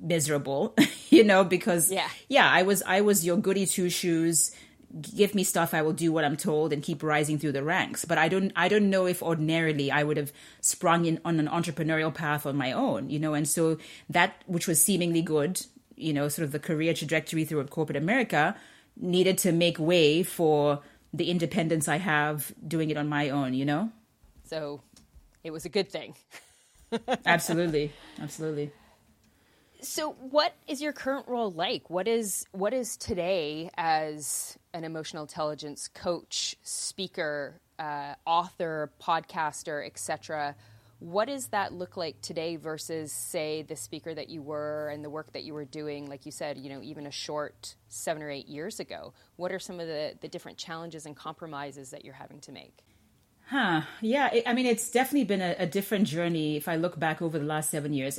miserable, 0.00 0.74
you 1.10 1.24
know, 1.24 1.44
because 1.44 1.90
yeah. 1.90 2.08
yeah, 2.28 2.50
I 2.50 2.62
was 2.62 2.82
I 2.82 3.00
was 3.00 3.24
your 3.24 3.36
goody 3.36 3.66
two 3.66 3.90
shoes. 3.90 4.54
Give 5.14 5.34
me 5.34 5.44
stuff, 5.44 5.74
I 5.74 5.82
will 5.82 5.92
do 5.92 6.12
what 6.12 6.24
I'm 6.24 6.36
told 6.36 6.72
and 6.72 6.82
keep 6.82 7.02
rising 7.02 7.38
through 7.38 7.52
the 7.52 7.62
ranks. 7.62 8.04
But 8.04 8.18
I 8.18 8.28
don't 8.28 8.52
I 8.56 8.68
don't 8.68 8.88
know 8.88 9.06
if 9.06 9.22
ordinarily 9.22 9.90
I 9.90 10.04
would 10.04 10.16
have 10.16 10.32
sprung 10.60 11.04
in 11.04 11.20
on 11.24 11.38
an 11.38 11.48
entrepreneurial 11.48 12.14
path 12.14 12.46
on 12.46 12.56
my 12.56 12.72
own, 12.72 13.10
you 13.10 13.18
know, 13.18 13.34
and 13.34 13.46
so 13.46 13.78
that 14.08 14.42
which 14.46 14.66
was 14.66 14.82
seemingly 14.82 15.22
good, 15.22 15.60
you 15.96 16.12
know, 16.12 16.28
sort 16.28 16.44
of 16.44 16.52
the 16.52 16.58
career 16.58 16.94
trajectory 16.94 17.44
through 17.44 17.64
corporate 17.66 17.96
America 17.96 18.56
needed 18.96 19.36
to 19.38 19.52
make 19.52 19.78
way 19.78 20.22
for 20.22 20.80
the 21.12 21.30
independence 21.30 21.88
I 21.88 21.96
have 21.96 22.52
doing 22.66 22.90
it 22.90 22.96
on 22.96 23.08
my 23.08 23.30
own, 23.30 23.54
you 23.54 23.64
know? 23.64 23.90
So 24.44 24.80
it 25.42 25.50
was 25.50 25.64
a 25.64 25.68
good 25.68 25.90
thing. 25.90 26.14
absolutely. 27.26 27.92
Absolutely. 28.20 28.70
So, 29.86 30.14
what 30.14 30.52
is 30.66 30.82
your 30.82 30.92
current 30.92 31.28
role 31.28 31.52
like? 31.52 31.88
What 31.88 32.08
is 32.08 32.44
what 32.50 32.74
is 32.74 32.96
today 32.96 33.70
as 33.76 34.58
an 34.74 34.82
emotional 34.82 35.22
intelligence 35.22 35.86
coach, 35.86 36.56
speaker, 36.64 37.60
uh, 37.78 38.14
author, 38.26 38.90
podcaster, 39.00 39.86
etc.? 39.86 40.56
What 40.98 41.28
does 41.28 41.46
that 41.48 41.72
look 41.72 41.96
like 41.96 42.20
today 42.20 42.56
versus, 42.56 43.12
say, 43.12 43.62
the 43.62 43.76
speaker 43.76 44.12
that 44.12 44.28
you 44.28 44.42
were 44.42 44.88
and 44.88 45.04
the 45.04 45.10
work 45.10 45.32
that 45.34 45.44
you 45.44 45.54
were 45.54 45.64
doing, 45.64 46.06
like 46.06 46.26
you 46.26 46.32
said, 46.32 46.58
you 46.58 46.68
know, 46.68 46.82
even 46.82 47.06
a 47.06 47.12
short 47.12 47.76
seven 47.88 48.22
or 48.22 48.30
eight 48.30 48.48
years 48.48 48.80
ago? 48.80 49.14
What 49.36 49.52
are 49.52 49.60
some 49.60 49.78
of 49.78 49.86
the, 49.86 50.14
the 50.20 50.28
different 50.28 50.58
challenges 50.58 51.06
and 51.06 51.14
compromises 51.14 51.90
that 51.90 52.04
you're 52.04 52.14
having 52.14 52.40
to 52.40 52.52
make? 52.52 52.85
Huh. 53.48 53.82
Yeah. 54.00 54.30
I 54.44 54.52
mean, 54.54 54.66
it's 54.66 54.90
definitely 54.90 55.24
been 55.24 55.40
a, 55.40 55.54
a, 55.60 55.66
different 55.66 56.08
journey 56.08 56.56
if 56.56 56.66
I 56.66 56.74
look 56.74 56.98
back 56.98 57.22
over 57.22 57.38
the 57.38 57.44
last 57.44 57.70
seven 57.70 57.92
years. 57.92 58.18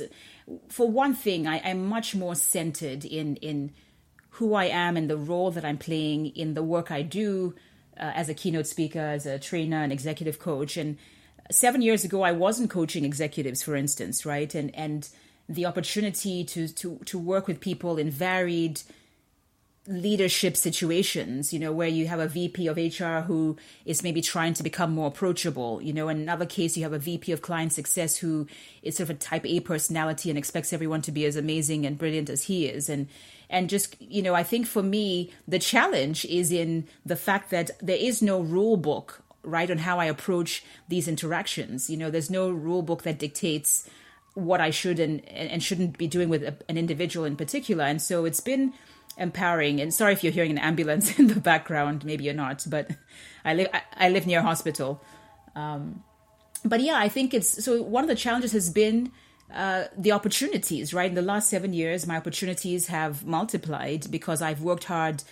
For 0.70 0.88
one 0.88 1.14
thing, 1.14 1.46
I, 1.46 1.58
am 1.58 1.84
much 1.84 2.14
more 2.14 2.34
centered 2.34 3.04
in 3.04 3.36
in 3.36 3.72
who 4.30 4.54
I 4.54 4.66
am 4.66 4.96
and 4.96 5.10
the 5.10 5.18
role 5.18 5.50
that 5.50 5.66
I'm 5.66 5.76
playing 5.76 6.26
in 6.28 6.54
the 6.54 6.62
work 6.62 6.90
I 6.90 7.02
do 7.02 7.54
uh, 7.98 8.12
as 8.14 8.30
a 8.30 8.34
keynote 8.34 8.66
speaker, 8.66 9.00
as 9.00 9.26
a 9.26 9.38
trainer, 9.38 9.82
and 9.82 9.92
executive 9.92 10.38
coach. 10.38 10.78
And 10.78 10.96
seven 11.50 11.82
years 11.82 12.04
ago, 12.04 12.22
I 12.22 12.32
wasn't 12.32 12.70
coaching 12.70 13.04
executives, 13.04 13.62
for 13.62 13.76
instance, 13.76 14.24
right? 14.24 14.54
And 14.54 14.74
and 14.74 15.06
the 15.46 15.66
opportunity 15.66 16.42
to 16.44 16.68
to 16.68 17.00
to 17.04 17.18
work 17.18 17.46
with 17.46 17.60
people 17.60 17.98
in 17.98 18.10
varied 18.10 18.80
leadership 19.88 20.54
situations, 20.54 21.50
you 21.50 21.58
know, 21.58 21.72
where 21.72 21.88
you 21.88 22.06
have 22.08 22.20
a 22.20 22.28
VP 22.28 22.66
of 22.66 22.76
HR 22.76 23.26
who 23.26 23.56
is 23.86 24.02
maybe 24.02 24.20
trying 24.20 24.52
to 24.52 24.62
become 24.62 24.92
more 24.92 25.08
approachable, 25.08 25.80
you 25.80 25.94
know, 25.94 26.10
in 26.10 26.18
another 26.18 26.44
case 26.44 26.76
you 26.76 26.82
have 26.82 26.92
a 26.92 26.98
VP 26.98 27.32
of 27.32 27.40
client 27.40 27.72
success 27.72 28.18
who 28.18 28.46
is 28.82 28.96
sort 28.96 29.08
of 29.08 29.16
a 29.16 29.18
type 29.18 29.46
A 29.46 29.60
personality 29.60 30.28
and 30.28 30.38
expects 30.38 30.74
everyone 30.74 31.00
to 31.02 31.12
be 31.12 31.24
as 31.24 31.36
amazing 31.36 31.86
and 31.86 31.96
brilliant 31.96 32.28
as 32.28 32.44
he 32.44 32.66
is. 32.66 32.90
And 32.90 33.08
and 33.48 33.70
just, 33.70 33.96
you 33.98 34.20
know, 34.20 34.34
I 34.34 34.42
think 34.42 34.66
for 34.66 34.82
me 34.82 35.32
the 35.48 35.58
challenge 35.58 36.26
is 36.26 36.52
in 36.52 36.86
the 37.06 37.16
fact 37.16 37.48
that 37.50 37.70
there 37.80 37.96
is 37.96 38.20
no 38.20 38.40
rule 38.40 38.76
book, 38.76 39.22
right, 39.42 39.70
on 39.70 39.78
how 39.78 39.98
I 39.98 40.04
approach 40.04 40.62
these 40.88 41.08
interactions. 41.08 41.88
You 41.88 41.96
know, 41.96 42.10
there's 42.10 42.30
no 42.30 42.50
rule 42.50 42.82
book 42.82 43.04
that 43.04 43.18
dictates 43.18 43.88
what 44.34 44.60
I 44.60 44.68
should 44.68 45.00
and 45.00 45.26
and 45.30 45.62
shouldn't 45.62 45.96
be 45.96 46.06
doing 46.06 46.28
with 46.28 46.42
an 46.68 46.76
individual 46.76 47.24
in 47.24 47.36
particular. 47.36 47.84
And 47.84 48.02
so 48.02 48.26
it's 48.26 48.40
been 48.40 48.74
empowering. 49.18 49.80
And 49.80 49.92
sorry 49.92 50.12
if 50.12 50.24
you're 50.24 50.32
hearing 50.32 50.52
an 50.52 50.58
ambulance 50.58 51.18
in 51.18 51.26
the 51.26 51.40
background. 51.40 52.04
Maybe 52.04 52.24
you're 52.24 52.34
not, 52.34 52.64
but 52.68 52.90
I 53.44 53.54
live 53.54 53.68
I, 53.72 53.82
I 53.96 54.08
live 54.08 54.26
near 54.26 54.40
a 54.40 54.42
hospital. 54.42 55.02
Um, 55.54 56.02
but 56.64 56.80
yeah, 56.80 56.96
I 56.96 57.08
think 57.08 57.34
it's 57.34 57.64
so. 57.64 57.82
One 57.82 58.04
of 58.04 58.08
the 58.08 58.16
challenges 58.16 58.52
has 58.52 58.70
been 58.70 59.12
uh, 59.52 59.84
the 59.96 60.12
opportunities. 60.12 60.92
Right 60.92 61.08
in 61.08 61.14
the 61.14 61.22
last 61.22 61.48
seven 61.48 61.72
years, 61.72 62.06
my 62.06 62.16
opportunities 62.16 62.88
have 62.88 63.24
multiplied 63.24 64.10
because 64.10 64.42
I've 64.42 64.60
worked 64.60 64.84
hard 64.84 65.22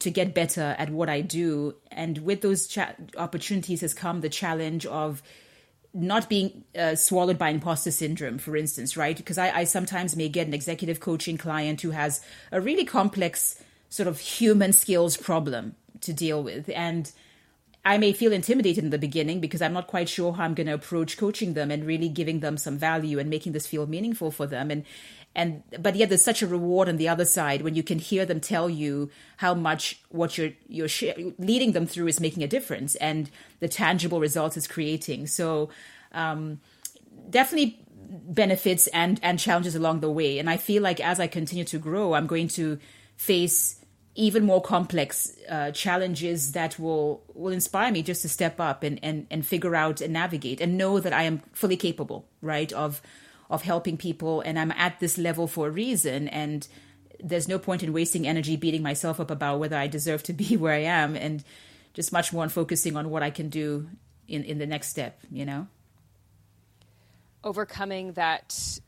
to 0.00 0.10
get 0.10 0.34
better 0.34 0.76
at 0.78 0.90
what 0.90 1.08
I 1.08 1.20
do, 1.20 1.74
and 1.90 2.18
with 2.18 2.40
those 2.40 2.68
cha- 2.68 2.94
opportunities 3.16 3.80
has 3.80 3.94
come 3.94 4.20
the 4.20 4.28
challenge 4.28 4.86
of 4.86 5.22
not 5.94 6.28
being 6.28 6.64
uh, 6.78 6.94
swallowed 6.94 7.38
by 7.38 7.48
imposter 7.48 7.90
syndrome, 7.90 8.38
for 8.38 8.56
instance, 8.56 8.96
right? 8.96 9.16
Because 9.16 9.38
I, 9.38 9.50
I 9.50 9.64
sometimes 9.64 10.16
may 10.16 10.28
get 10.28 10.46
an 10.46 10.54
executive 10.54 11.00
coaching 11.00 11.38
client 11.38 11.80
who 11.80 11.90
has 11.90 12.20
a 12.52 12.60
really 12.60 12.84
complex 12.84 13.62
sort 13.88 14.06
of 14.06 14.18
human 14.18 14.72
skills 14.72 15.16
problem 15.16 15.74
to 16.02 16.12
deal 16.12 16.42
with. 16.42 16.68
And 16.70 17.10
I 17.84 17.96
may 17.96 18.12
feel 18.12 18.32
intimidated 18.32 18.84
in 18.84 18.90
the 18.90 18.98
beginning 18.98 19.40
because 19.40 19.62
I'm 19.62 19.72
not 19.72 19.86
quite 19.86 20.08
sure 20.08 20.32
how 20.34 20.44
I'm 20.44 20.54
going 20.54 20.66
to 20.66 20.74
approach 20.74 21.16
coaching 21.16 21.54
them 21.54 21.70
and 21.70 21.86
really 21.86 22.08
giving 22.10 22.40
them 22.40 22.58
some 22.58 22.76
value 22.76 23.18
and 23.18 23.30
making 23.30 23.52
this 23.52 23.66
feel 23.66 23.86
meaningful 23.86 24.30
for 24.30 24.46
them. 24.46 24.70
And 24.70 24.84
and 25.38 25.62
but 25.78 25.94
yet 25.94 26.08
there's 26.08 26.24
such 26.24 26.42
a 26.42 26.48
reward 26.48 26.88
on 26.88 26.96
the 26.96 27.08
other 27.08 27.24
side 27.24 27.62
when 27.62 27.76
you 27.76 27.84
can 27.84 28.00
hear 28.00 28.26
them 28.26 28.40
tell 28.40 28.68
you 28.68 29.08
how 29.36 29.54
much 29.54 30.00
what 30.08 30.36
you're 30.36 30.50
you're 30.66 30.88
leading 31.38 31.72
them 31.72 31.86
through 31.86 32.08
is 32.08 32.18
making 32.18 32.42
a 32.42 32.48
difference 32.48 32.96
and 32.96 33.30
the 33.60 33.68
tangible 33.68 34.18
results 34.18 34.56
it's 34.56 34.66
creating. 34.66 35.28
So 35.28 35.70
um, 36.10 36.60
definitely 37.30 37.80
benefits 38.10 38.88
and 38.88 39.20
and 39.22 39.38
challenges 39.38 39.76
along 39.76 40.00
the 40.00 40.10
way. 40.10 40.40
And 40.40 40.50
I 40.50 40.56
feel 40.56 40.82
like 40.82 40.98
as 40.98 41.20
I 41.20 41.28
continue 41.28 41.64
to 41.66 41.78
grow, 41.78 42.14
I'm 42.14 42.26
going 42.26 42.48
to 42.48 42.80
face 43.16 43.76
even 44.16 44.44
more 44.44 44.60
complex 44.60 45.36
uh, 45.48 45.70
challenges 45.70 46.50
that 46.50 46.80
will 46.80 47.22
will 47.34 47.52
inspire 47.52 47.92
me 47.92 48.02
just 48.02 48.22
to 48.22 48.28
step 48.28 48.58
up 48.58 48.82
and, 48.82 48.98
and 49.04 49.28
and 49.30 49.46
figure 49.46 49.76
out 49.76 50.00
and 50.00 50.12
navigate 50.12 50.60
and 50.60 50.76
know 50.76 50.98
that 50.98 51.12
I 51.12 51.22
am 51.22 51.42
fully 51.52 51.76
capable, 51.76 52.26
right, 52.42 52.72
of 52.72 53.00
of 53.50 53.62
helping 53.62 53.96
people 53.96 54.40
and 54.42 54.58
I'm 54.58 54.72
at 54.72 55.00
this 55.00 55.18
level 55.18 55.46
for 55.46 55.68
a 55.68 55.70
reason 55.70 56.28
and 56.28 56.66
there's 57.20 57.48
no 57.48 57.58
point 57.58 57.82
in 57.82 57.92
wasting 57.92 58.26
energy 58.26 58.56
beating 58.56 58.82
myself 58.82 59.18
up 59.20 59.30
about 59.30 59.58
whether 59.58 59.76
I 59.76 59.86
deserve 59.86 60.22
to 60.24 60.32
be 60.32 60.56
where 60.58 60.74
I 60.74 60.82
am 60.82 61.16
and 61.16 61.42
just 61.94 62.12
much 62.12 62.32
more 62.32 62.42
on 62.42 62.48
focusing 62.48 62.96
on 62.96 63.10
what 63.10 63.22
I 63.22 63.30
can 63.30 63.48
do 63.48 63.88
in, 64.28 64.44
in 64.44 64.58
the 64.58 64.66
next 64.66 64.88
step, 64.88 65.18
you 65.30 65.44
know? 65.44 65.66
Overcoming 67.42 68.12
that 68.12 68.78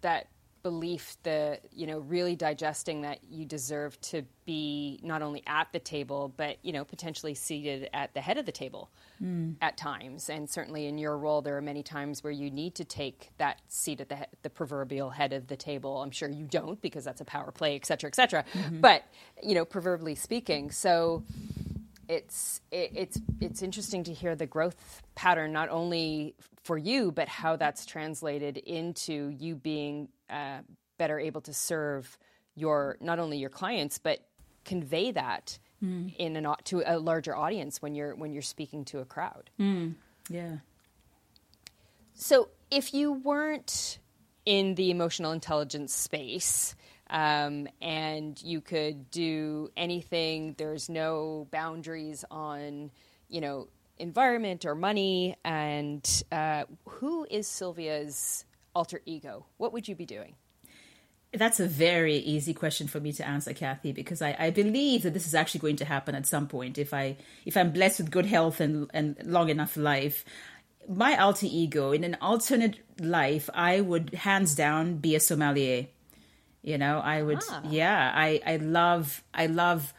that 0.00 0.26
belief 0.62 1.16
the 1.22 1.58
you 1.72 1.86
know 1.86 2.00
really 2.00 2.36
digesting 2.36 3.02
that 3.02 3.18
you 3.30 3.44
deserve 3.44 4.00
to 4.00 4.22
be 4.44 5.00
not 5.02 5.22
only 5.22 5.42
at 5.46 5.68
the 5.72 5.78
table 5.78 6.32
but 6.36 6.56
you 6.62 6.72
know 6.72 6.84
potentially 6.84 7.34
seated 7.34 7.88
at 7.92 8.12
the 8.14 8.20
head 8.20 8.36
of 8.36 8.46
the 8.46 8.52
table 8.52 8.90
mm. 9.22 9.54
at 9.60 9.76
times 9.76 10.28
and 10.28 10.48
certainly 10.48 10.86
in 10.86 10.98
your 10.98 11.16
role 11.16 11.40
there 11.40 11.56
are 11.56 11.62
many 11.62 11.82
times 11.82 12.22
where 12.22 12.32
you 12.32 12.50
need 12.50 12.74
to 12.74 12.84
take 12.84 13.30
that 13.38 13.60
seat 13.68 14.00
at 14.00 14.08
the 14.08 14.26
the 14.42 14.50
proverbial 14.50 15.10
head 15.10 15.32
of 15.32 15.46
the 15.46 15.56
table 15.56 16.02
i'm 16.02 16.10
sure 16.10 16.28
you 16.28 16.44
don't 16.44 16.80
because 16.82 17.04
that's 17.04 17.20
a 17.20 17.24
power 17.24 17.50
play 17.50 17.74
et 17.74 17.86
cetera 17.86 18.08
et 18.08 18.14
cetera 18.14 18.44
mm-hmm. 18.52 18.80
but 18.80 19.04
you 19.42 19.54
know 19.54 19.64
proverbially 19.64 20.14
speaking 20.14 20.70
so 20.70 21.22
it's 22.10 22.60
it, 22.70 22.90
it's 22.94 23.20
it's 23.40 23.62
interesting 23.62 24.04
to 24.04 24.12
hear 24.12 24.34
the 24.34 24.46
growth 24.46 25.02
pattern 25.14 25.52
not 25.52 25.68
only 25.68 26.34
for 26.64 26.76
you 26.76 27.12
but 27.12 27.28
how 27.28 27.56
that's 27.56 27.86
translated 27.86 28.56
into 28.56 29.28
you 29.38 29.54
being 29.54 30.08
uh, 30.28 30.58
better 30.98 31.18
able 31.18 31.40
to 31.40 31.54
serve 31.54 32.18
your 32.56 32.96
not 33.00 33.18
only 33.18 33.38
your 33.38 33.50
clients 33.50 33.98
but 33.98 34.18
convey 34.64 35.12
that 35.12 35.58
mm. 35.82 36.14
in 36.16 36.36
an 36.36 36.52
to 36.64 36.82
a 36.84 36.98
larger 36.98 37.34
audience 37.34 37.80
when 37.80 37.94
you're 37.94 38.14
when 38.14 38.32
you're 38.32 38.42
speaking 38.42 38.84
to 38.84 38.98
a 38.98 39.04
crowd. 39.04 39.50
Mm. 39.58 39.94
Yeah. 40.28 40.56
So 42.14 42.48
if 42.70 42.92
you 42.92 43.12
weren't 43.12 43.98
in 44.44 44.74
the 44.74 44.90
emotional 44.90 45.32
intelligence 45.32 45.94
space, 45.94 46.74
um, 47.10 47.66
and 47.82 48.40
you 48.42 48.60
could 48.60 49.10
do 49.10 49.70
anything. 49.76 50.54
There's 50.56 50.88
no 50.88 51.48
boundaries 51.50 52.24
on, 52.30 52.90
you 53.28 53.40
know, 53.40 53.68
environment 53.98 54.64
or 54.64 54.74
money. 54.74 55.36
And 55.44 56.08
uh, 56.30 56.64
who 56.88 57.26
is 57.28 57.46
Sylvia's 57.46 58.44
alter 58.74 59.02
ego? 59.04 59.44
What 59.58 59.72
would 59.72 59.88
you 59.88 59.96
be 59.96 60.06
doing? 60.06 60.36
That's 61.32 61.60
a 61.60 61.66
very 61.66 62.16
easy 62.16 62.54
question 62.54 62.88
for 62.88 62.98
me 62.98 63.12
to 63.12 63.26
answer, 63.26 63.52
Kathy, 63.52 63.92
because 63.92 64.20
I, 64.20 64.34
I, 64.36 64.50
believe 64.50 65.02
that 65.02 65.14
this 65.14 65.28
is 65.28 65.34
actually 65.34 65.60
going 65.60 65.76
to 65.76 65.84
happen 65.84 66.16
at 66.16 66.26
some 66.26 66.48
point. 66.48 66.76
If 66.76 66.92
I 66.92 67.18
if 67.46 67.56
I'm 67.56 67.70
blessed 67.70 68.00
with 68.00 68.10
good 68.10 68.26
health 68.26 68.58
and 68.58 68.90
and 68.92 69.16
long 69.24 69.48
enough 69.48 69.76
life, 69.76 70.24
my 70.88 71.16
alter 71.16 71.46
ego 71.48 71.92
in 71.92 72.02
an 72.02 72.16
alternate 72.20 72.80
life, 72.98 73.48
I 73.54 73.80
would 73.80 74.12
hands 74.12 74.56
down 74.56 74.96
be 74.96 75.14
a 75.14 75.20
sommelier. 75.20 75.86
You 76.62 76.76
know, 76.76 77.00
I 77.00 77.22
would, 77.22 77.40
ah. 77.48 77.62
yeah, 77.68 78.12
I, 78.14 78.40
I 78.46 78.56
love, 78.56 79.22
I 79.32 79.46
love, 79.46 79.94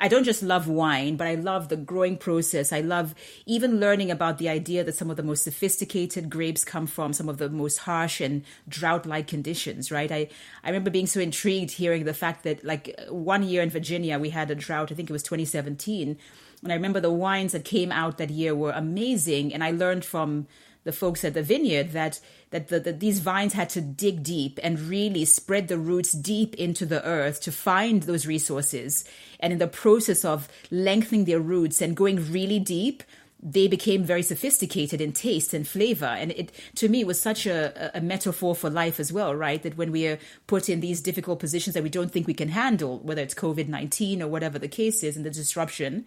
I 0.00 0.08
don't 0.08 0.24
just 0.24 0.42
love 0.42 0.66
wine, 0.66 1.16
but 1.16 1.26
I 1.26 1.34
love 1.34 1.68
the 1.68 1.76
growing 1.76 2.16
process. 2.16 2.72
I 2.72 2.80
love 2.80 3.14
even 3.44 3.78
learning 3.78 4.10
about 4.10 4.38
the 4.38 4.48
idea 4.48 4.84
that 4.84 4.94
some 4.94 5.10
of 5.10 5.16
the 5.16 5.22
most 5.22 5.42
sophisticated 5.42 6.30
grapes 6.30 6.64
come 6.64 6.86
from 6.86 7.12
some 7.12 7.28
of 7.28 7.36
the 7.38 7.50
most 7.50 7.78
harsh 7.78 8.20
and 8.20 8.44
drought 8.68 9.04
like 9.04 9.26
conditions, 9.26 9.90
right? 9.90 10.10
I, 10.10 10.28
I 10.64 10.68
remember 10.68 10.90
being 10.90 11.08
so 11.08 11.20
intrigued 11.20 11.72
hearing 11.72 12.04
the 12.04 12.14
fact 12.14 12.44
that, 12.44 12.64
like, 12.64 12.98
one 13.10 13.42
year 13.42 13.60
in 13.60 13.70
Virginia, 13.70 14.18
we 14.18 14.30
had 14.30 14.50
a 14.50 14.54
drought, 14.54 14.90
I 14.90 14.94
think 14.94 15.10
it 15.10 15.12
was 15.12 15.24
2017. 15.24 16.16
And 16.62 16.72
I 16.72 16.74
remember 16.74 17.00
the 17.00 17.10
wines 17.10 17.52
that 17.52 17.64
came 17.64 17.92
out 17.92 18.18
that 18.18 18.30
year 18.30 18.54
were 18.54 18.72
amazing. 18.72 19.52
And 19.52 19.62
I 19.62 19.72
learned 19.72 20.04
from 20.04 20.46
the 20.84 20.92
folks 20.92 21.24
at 21.24 21.34
the 21.34 21.42
vineyard 21.42 21.92
that 21.92 22.20
that, 22.50 22.68
the, 22.68 22.80
that 22.80 23.00
these 23.00 23.18
vines 23.18 23.52
had 23.52 23.68
to 23.70 23.80
dig 23.80 24.22
deep 24.22 24.58
and 24.62 24.80
really 24.80 25.24
spread 25.24 25.68
the 25.68 25.78
roots 25.78 26.12
deep 26.12 26.54
into 26.54 26.86
the 26.86 27.04
earth 27.04 27.40
to 27.42 27.52
find 27.52 28.04
those 28.04 28.26
resources. 28.26 29.04
And 29.38 29.52
in 29.52 29.58
the 29.58 29.68
process 29.68 30.24
of 30.24 30.48
lengthening 30.70 31.26
their 31.26 31.40
roots 31.40 31.82
and 31.82 31.94
going 31.94 32.32
really 32.32 32.58
deep, 32.58 33.02
they 33.40 33.68
became 33.68 34.02
very 34.02 34.22
sophisticated 34.22 35.00
in 35.00 35.12
taste 35.12 35.54
and 35.54 35.66
flavor. 35.66 36.06
And 36.06 36.32
it, 36.32 36.52
to 36.76 36.88
me, 36.88 37.04
was 37.04 37.20
such 37.20 37.46
a, 37.46 37.96
a 37.96 38.00
metaphor 38.00 38.54
for 38.54 38.68
life 38.68 38.98
as 38.98 39.12
well, 39.12 39.34
right? 39.34 39.62
That 39.62 39.76
when 39.76 39.92
we 39.92 40.08
are 40.08 40.18
put 40.46 40.68
in 40.68 40.80
these 40.80 41.00
difficult 41.00 41.38
positions 41.38 41.74
that 41.74 41.82
we 41.82 41.88
don't 41.88 42.10
think 42.10 42.26
we 42.26 42.34
can 42.34 42.48
handle, 42.48 42.98
whether 42.98 43.22
it's 43.22 43.34
COVID 43.34 43.68
19 43.68 44.22
or 44.22 44.28
whatever 44.28 44.58
the 44.58 44.68
case 44.68 45.04
is 45.04 45.16
and 45.16 45.24
the 45.24 45.30
disruption, 45.30 46.04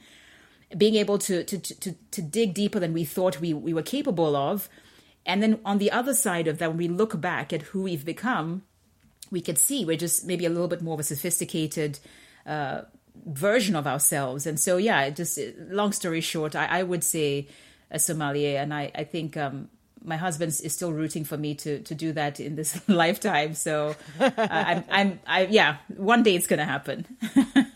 being 0.78 0.96
able 0.96 1.18
to, 1.20 1.44
to, 1.44 1.58
to, 1.58 1.96
to 2.12 2.22
dig 2.22 2.54
deeper 2.54 2.80
than 2.80 2.94
we 2.94 3.06
thought 3.06 3.40
we, 3.42 3.54
we 3.54 3.74
were 3.74 3.82
capable 3.82 4.36
of. 4.36 4.70
And 5.26 5.42
then 5.42 5.60
on 5.66 5.78
the 5.78 5.92
other 5.92 6.14
side 6.14 6.48
of 6.48 6.58
that, 6.58 6.70
when 6.70 6.78
we 6.78 6.88
look 6.88 7.20
back 7.20 7.54
at 7.54 7.62
who 7.64 7.84
we've 7.84 8.06
become, 8.06 8.64
we 9.30 9.42
could 9.42 9.58
see 9.58 9.86
we're 9.86 9.98
just 9.98 10.26
maybe 10.26 10.46
a 10.46 10.50
little 10.50 10.68
bit 10.68 10.82
more 10.82 10.96
of 10.96 11.00
a 11.00 11.04
sophisticated 11.04 12.00
uh, 12.46 12.82
version 13.26 13.76
of 13.76 13.88
ourselves. 13.88 14.46
And 14.46 14.60
so, 14.60 14.78
yeah, 14.78 15.10
just 15.10 15.40
long 15.70 15.92
story 15.92 16.22
short, 16.22 16.56
I, 16.56 16.66
I 16.66 16.84
would 16.84 17.04
say 17.04 17.48
a 17.90 18.00
sommelier. 18.00 18.60
And 18.60 18.74
I, 18.74 18.92
I 18.96 19.04
think 19.04 19.38
um, 19.38 19.70
my 20.04 20.18
husband 20.18 20.50
is 20.64 20.74
still 20.74 20.92
rooting 20.92 21.24
for 21.24 21.38
me 21.38 21.56
to, 21.56 21.80
to 21.80 21.96
do 21.96 22.12
that 22.14 22.40
in 22.40 22.56
this 22.56 22.82
lifetime. 22.88 23.54
So 23.54 23.96
uh, 24.20 24.32
I'm, 24.38 24.84
I'm, 24.90 25.20
I, 25.28 25.46
yeah, 25.46 25.78
one 25.96 26.24
day 26.24 26.36
it's 26.36 26.48
going 26.48 26.60
to 26.60 26.66
happen. 26.66 27.06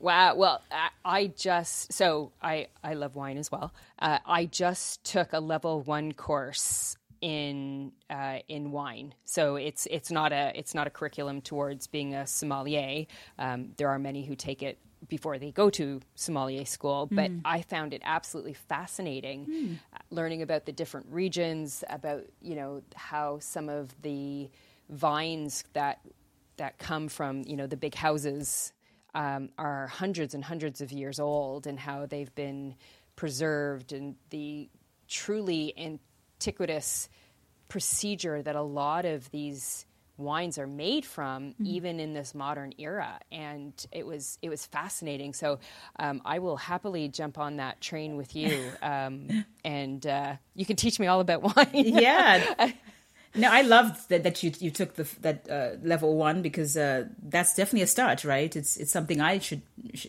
Wow. 0.00 0.36
Well, 0.36 0.62
I 1.04 1.26
just 1.28 1.92
so 1.92 2.32
I 2.40 2.68
I 2.84 2.94
love 2.94 3.16
wine 3.16 3.36
as 3.36 3.50
well. 3.50 3.72
Uh, 3.98 4.18
I 4.24 4.46
just 4.46 5.02
took 5.04 5.32
a 5.32 5.40
level 5.40 5.82
one 5.82 6.12
course 6.12 6.96
in 7.20 7.92
uh, 8.08 8.38
in 8.48 8.70
wine, 8.70 9.14
so 9.24 9.56
it's 9.56 9.86
it's 9.90 10.10
not 10.10 10.32
a 10.32 10.52
it's 10.54 10.74
not 10.74 10.86
a 10.86 10.90
curriculum 10.90 11.40
towards 11.40 11.88
being 11.88 12.14
a 12.14 12.26
sommelier. 12.26 13.06
Um, 13.38 13.70
there 13.76 13.88
are 13.88 13.98
many 13.98 14.24
who 14.24 14.36
take 14.36 14.62
it 14.62 14.78
before 15.08 15.38
they 15.38 15.50
go 15.50 15.70
to 15.70 16.00
sommelier 16.14 16.64
school, 16.64 17.08
but 17.10 17.30
mm. 17.30 17.40
I 17.44 17.62
found 17.62 17.94
it 17.94 18.02
absolutely 18.04 18.54
fascinating 18.54 19.46
mm. 19.46 20.00
learning 20.10 20.42
about 20.42 20.66
the 20.66 20.72
different 20.72 21.06
regions, 21.10 21.82
about 21.88 22.24
you 22.40 22.54
know 22.54 22.82
how 22.94 23.40
some 23.40 23.68
of 23.68 24.00
the 24.02 24.48
vines 24.90 25.64
that 25.72 26.00
that 26.56 26.78
come 26.78 27.08
from 27.08 27.42
you 27.46 27.56
know 27.56 27.66
the 27.66 27.76
big 27.76 27.96
houses 27.96 28.72
um, 29.14 29.50
are 29.58 29.86
hundreds 29.86 30.34
and 30.34 30.44
hundreds 30.44 30.80
of 30.80 30.92
years 30.92 31.18
old 31.18 31.66
and 31.66 31.78
how 31.78 32.06
they've 32.06 32.34
been 32.34 32.74
preserved 33.16 33.92
and 33.92 34.16
the 34.30 34.68
truly 35.08 35.74
antiquitous 35.76 37.08
procedure 37.68 38.42
that 38.42 38.56
a 38.56 38.62
lot 38.62 39.04
of 39.04 39.30
these 39.30 39.86
wines 40.16 40.58
are 40.58 40.66
made 40.66 41.04
from 41.04 41.50
mm-hmm. 41.50 41.66
even 41.66 42.00
in 42.00 42.12
this 42.12 42.34
modern 42.34 42.72
era. 42.78 43.18
And 43.30 43.72
it 43.92 44.06
was 44.06 44.38
it 44.42 44.48
was 44.48 44.66
fascinating. 44.66 45.32
So 45.32 45.60
um, 45.98 46.20
i 46.24 46.38
will 46.40 46.56
happily 46.56 47.08
jump 47.08 47.38
on 47.38 47.56
that 47.56 47.80
train 47.80 48.16
with 48.16 48.34
you 48.34 48.70
um, 48.82 49.44
and 49.64 50.06
uh, 50.06 50.36
you 50.54 50.66
can 50.66 50.76
teach 50.76 50.98
me 50.98 51.06
all 51.06 51.20
about 51.20 51.42
wine. 51.42 51.68
Yeah 51.72 52.72
No, 53.34 53.48
I 53.50 53.62
loved 53.62 54.08
that, 54.08 54.22
that 54.22 54.42
you 54.42 54.52
you 54.58 54.70
took 54.70 54.94
the 54.94 55.06
that 55.20 55.48
uh, 55.50 55.76
level 55.82 56.16
one 56.16 56.42
because 56.42 56.76
uh, 56.76 57.06
that's 57.22 57.54
definitely 57.54 57.82
a 57.82 57.86
start, 57.86 58.24
right? 58.24 58.54
It's 58.54 58.76
it's 58.76 58.90
something 58.90 59.20
I 59.20 59.38
should 59.38 59.62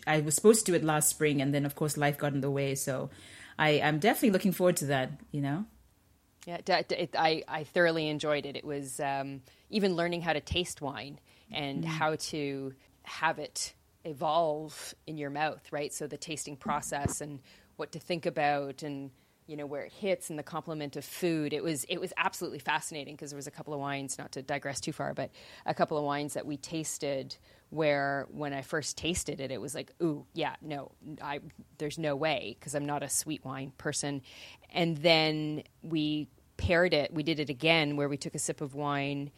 I 0.06 0.20
was 0.20 0.34
supposed 0.34 0.64
to 0.66 0.72
do 0.72 0.76
it 0.76 0.84
last 0.84 1.10
spring, 1.10 1.42
and 1.42 1.54
then 1.54 1.66
of 1.66 1.74
course 1.74 1.96
life 1.96 2.16
got 2.18 2.32
in 2.32 2.40
the 2.40 2.50
way. 2.50 2.74
So 2.74 3.10
I 3.58 3.80
I'm 3.80 3.98
definitely 3.98 4.30
looking 4.30 4.52
forward 4.52 4.76
to 4.78 4.86
that. 4.86 5.10
You 5.32 5.42
know. 5.42 5.64
Yeah, 6.46 6.58
it, 6.66 6.92
it, 6.92 7.14
I 7.18 7.42
I 7.46 7.64
thoroughly 7.64 8.08
enjoyed 8.08 8.46
it. 8.46 8.56
It 8.56 8.64
was 8.64 8.98
um, 9.00 9.42
even 9.68 9.96
learning 9.96 10.22
how 10.22 10.32
to 10.32 10.40
taste 10.40 10.80
wine 10.80 11.20
and 11.52 11.84
mm. 11.84 11.86
how 11.86 12.16
to 12.16 12.72
have 13.02 13.38
it 13.38 13.74
evolve 14.04 14.94
in 15.06 15.18
your 15.18 15.30
mouth, 15.30 15.70
right? 15.70 15.92
So 15.92 16.06
the 16.06 16.16
tasting 16.16 16.56
process 16.56 17.20
and 17.20 17.40
what 17.76 17.92
to 17.92 17.98
think 17.98 18.24
about 18.26 18.82
and 18.82 19.10
you 19.50 19.56
know 19.56 19.66
where 19.66 19.82
it 19.82 19.92
hits 19.92 20.30
and 20.30 20.38
the 20.38 20.42
complement 20.44 20.96
of 20.96 21.04
food 21.04 21.52
it 21.52 21.62
was 21.62 21.84
it 21.84 21.98
was 22.00 22.12
absolutely 22.16 22.60
fascinating 22.60 23.16
because 23.16 23.30
there 23.30 23.36
was 23.36 23.48
a 23.48 23.50
couple 23.50 23.74
of 23.74 23.80
wines 23.80 24.16
not 24.16 24.30
to 24.32 24.42
digress 24.42 24.80
too 24.80 24.92
far 24.92 25.12
but 25.12 25.30
a 25.66 25.74
couple 25.74 25.98
of 25.98 26.04
wines 26.04 26.34
that 26.34 26.46
we 26.46 26.56
tasted 26.56 27.36
where 27.70 28.26
when 28.30 28.52
i 28.52 28.62
first 28.62 28.96
tasted 28.96 29.40
it 29.40 29.50
it 29.50 29.60
was 29.60 29.74
like 29.74 29.92
ooh 30.02 30.24
yeah 30.34 30.54
no 30.62 30.92
i 31.20 31.40
there's 31.78 31.98
no 31.98 32.14
way 32.14 32.56
because 32.58 32.74
i'm 32.74 32.86
not 32.86 33.02
a 33.02 33.08
sweet 33.08 33.44
wine 33.44 33.72
person. 33.78 34.22
And 34.72 34.96
then 34.98 35.64
we 35.82 36.28
paired 36.56 36.94
it 36.94 37.12
we 37.12 37.22
did 37.22 37.40
it 37.40 37.48
again 37.48 37.96
where 37.96 38.08
we 38.08 38.16
took 38.16 38.34
a 38.34 38.38
sip 38.38 38.60
of 38.60 38.74
wine 38.74 39.30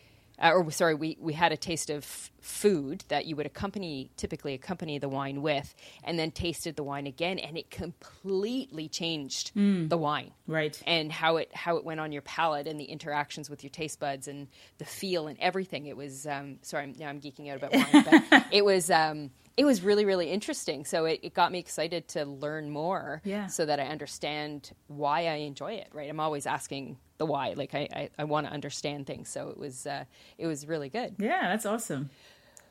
uh, 0.42 0.52
or 0.52 0.70
sorry, 0.70 0.94
we, 0.94 1.16
we 1.20 1.32
had 1.32 1.52
a 1.52 1.56
taste 1.56 1.88
of 1.88 2.04
food 2.40 3.04
that 3.08 3.26
you 3.26 3.36
would 3.36 3.46
accompany, 3.46 4.10
typically 4.16 4.54
accompany 4.54 4.98
the 4.98 5.08
wine 5.08 5.40
with, 5.40 5.74
and 6.02 6.18
then 6.18 6.32
tasted 6.32 6.74
the 6.74 6.82
wine 6.82 7.06
again, 7.06 7.38
and 7.38 7.56
it 7.56 7.70
completely 7.70 8.88
changed 8.88 9.54
mm. 9.54 9.88
the 9.88 9.96
wine, 9.96 10.32
right? 10.48 10.80
And 10.86 11.12
how 11.12 11.36
it 11.36 11.54
how 11.54 11.76
it 11.76 11.84
went 11.84 12.00
on 12.00 12.10
your 12.10 12.22
palate 12.22 12.66
and 12.66 12.80
the 12.80 12.84
interactions 12.84 13.48
with 13.48 13.62
your 13.62 13.70
taste 13.70 14.00
buds 14.00 14.26
and 14.26 14.48
the 14.78 14.84
feel 14.84 15.28
and 15.28 15.38
everything. 15.38 15.86
It 15.86 15.96
was 15.96 16.26
um, 16.26 16.58
sorry, 16.62 16.92
now 16.98 17.08
I'm 17.08 17.20
geeking 17.20 17.48
out 17.48 17.58
about 17.58 17.74
wine, 17.74 18.04
but 18.30 18.46
it 18.52 18.64
was. 18.64 18.90
Um, 18.90 19.30
it 19.56 19.64
was 19.64 19.82
really 19.82 20.04
really 20.04 20.30
interesting 20.30 20.84
so 20.84 21.04
it, 21.04 21.20
it 21.22 21.34
got 21.34 21.52
me 21.52 21.58
excited 21.58 22.08
to 22.08 22.24
learn 22.24 22.70
more 22.70 23.20
yeah. 23.24 23.46
so 23.46 23.66
that 23.66 23.78
i 23.78 23.84
understand 23.84 24.72
why 24.88 25.26
i 25.26 25.34
enjoy 25.34 25.72
it 25.72 25.88
right 25.92 26.08
i'm 26.08 26.20
always 26.20 26.46
asking 26.46 26.96
the 27.18 27.26
why 27.26 27.52
like 27.56 27.74
i, 27.74 27.88
I, 27.94 28.10
I 28.18 28.24
want 28.24 28.46
to 28.46 28.52
understand 28.52 29.06
things 29.06 29.28
so 29.28 29.48
it 29.48 29.58
was 29.58 29.86
uh, 29.86 30.04
it 30.38 30.46
was 30.46 30.66
really 30.66 30.88
good 30.88 31.16
yeah 31.18 31.48
that's 31.48 31.66
awesome 31.66 32.10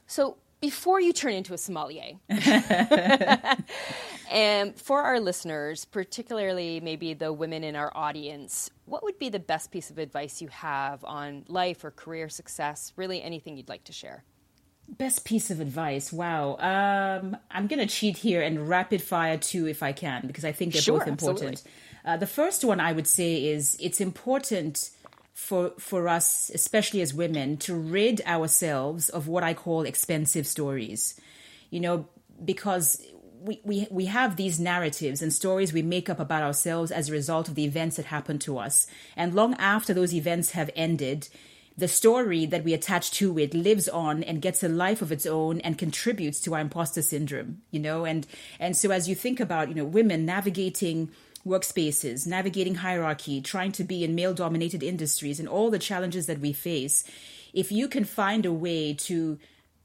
so 0.07 0.37
before 0.59 1.01
you 1.01 1.11
turn 1.11 1.33
into 1.33 1.53
a 1.53 1.57
sommelier 1.57 2.13
And 4.29 4.75
for 4.79 5.01
our 5.01 5.19
listeners, 5.19 5.85
particularly 5.85 6.79
maybe 6.79 7.15
the 7.15 7.33
women 7.33 7.63
in 7.63 7.75
our 7.75 7.91
audience, 7.95 8.69
what 8.85 9.03
would 9.03 9.17
be 9.17 9.29
the 9.29 9.39
best 9.39 9.71
piece 9.71 9.89
of 9.89 9.97
advice 9.97 10.39
you 10.41 10.49
have 10.49 11.03
on 11.03 11.45
life 11.47 11.83
or 11.83 11.89
career 11.89 12.29
success? 12.29 12.93
Really, 12.95 13.23
anything 13.23 13.57
you'd 13.57 13.69
like 13.69 13.83
to 13.85 13.93
share? 13.93 14.23
Best 14.97 15.25
piece 15.25 15.49
of 15.49 15.59
advice. 15.59 16.11
Wow. 16.11 16.57
Um, 16.57 17.37
I'm 17.49 17.67
going 17.67 17.79
to 17.79 17.87
cheat 17.87 18.17
here 18.17 18.41
and 18.41 18.67
rapid 18.67 19.01
fire 19.01 19.37
two 19.37 19.67
if 19.67 19.81
I 19.81 19.93
can, 19.93 20.27
because 20.27 20.45
I 20.45 20.51
think 20.51 20.73
they're 20.73 20.81
sure, 20.81 20.99
both 20.99 21.07
important. 21.07 21.63
Uh, 22.05 22.17
the 22.17 22.27
first 22.27 22.63
one 22.63 22.79
I 22.79 22.91
would 22.91 23.07
say 23.07 23.45
is 23.45 23.77
it's 23.79 24.01
important 24.01 24.91
for 25.33 25.71
for 25.79 26.07
us, 26.07 26.51
especially 26.53 27.01
as 27.01 27.13
women, 27.13 27.57
to 27.57 27.73
rid 27.73 28.21
ourselves 28.25 29.09
of 29.09 29.27
what 29.27 29.43
I 29.43 29.53
call 29.53 29.83
expensive 29.83 30.45
stories. 30.45 31.19
You 31.69 31.79
know, 31.79 32.05
because 32.43 33.01
we, 33.41 33.59
we, 33.63 33.87
we 33.89 34.05
have 34.05 34.35
these 34.35 34.59
narratives 34.59 35.21
and 35.21 35.33
stories 35.33 35.73
we 35.73 35.81
make 35.81 36.09
up 36.09 36.19
about 36.19 36.43
ourselves 36.43 36.91
as 36.91 37.09
a 37.09 37.13
result 37.13 37.47
of 37.47 37.55
the 37.55 37.65
events 37.65 37.95
that 37.95 38.05
happen 38.05 38.39
to 38.39 38.57
us. 38.57 38.87
And 39.15 39.33
long 39.33 39.55
after 39.55 39.93
those 39.93 40.13
events 40.13 40.51
have 40.51 40.69
ended, 40.75 41.27
the 41.77 41.87
story 41.87 42.45
that 42.45 42.63
we 42.63 42.73
attach 42.73 43.11
to 43.11 43.39
it 43.39 43.53
lives 43.53 43.87
on 43.87 44.23
and 44.23 44.41
gets 44.41 44.63
a 44.63 44.69
life 44.69 45.01
of 45.01 45.11
its 45.11 45.25
own 45.25 45.61
and 45.61 45.77
contributes 45.77 46.39
to 46.41 46.53
our 46.53 46.59
imposter 46.59 47.01
syndrome, 47.01 47.61
you 47.71 47.79
know? 47.79 48.05
And, 48.05 48.27
and 48.59 48.75
so 48.75 48.91
as 48.91 49.07
you 49.07 49.15
think 49.15 49.39
about, 49.39 49.69
you 49.69 49.75
know, 49.75 49.85
women 49.85 50.25
navigating 50.25 51.09
workspaces, 51.45 52.27
navigating 52.27 52.75
hierarchy, 52.75 53.41
trying 53.41 53.71
to 53.73 53.83
be 53.83 54.03
in 54.03 54.15
male 54.15 54.33
dominated 54.33 54.83
industries 54.83 55.39
and 55.39 55.49
all 55.49 55.71
the 55.71 55.79
challenges 55.79 56.27
that 56.27 56.39
we 56.39 56.53
face, 56.53 57.03
if 57.53 57.71
you 57.71 57.87
can 57.87 58.03
find 58.03 58.45
a 58.45 58.53
way 58.53 58.93
to 58.93 59.39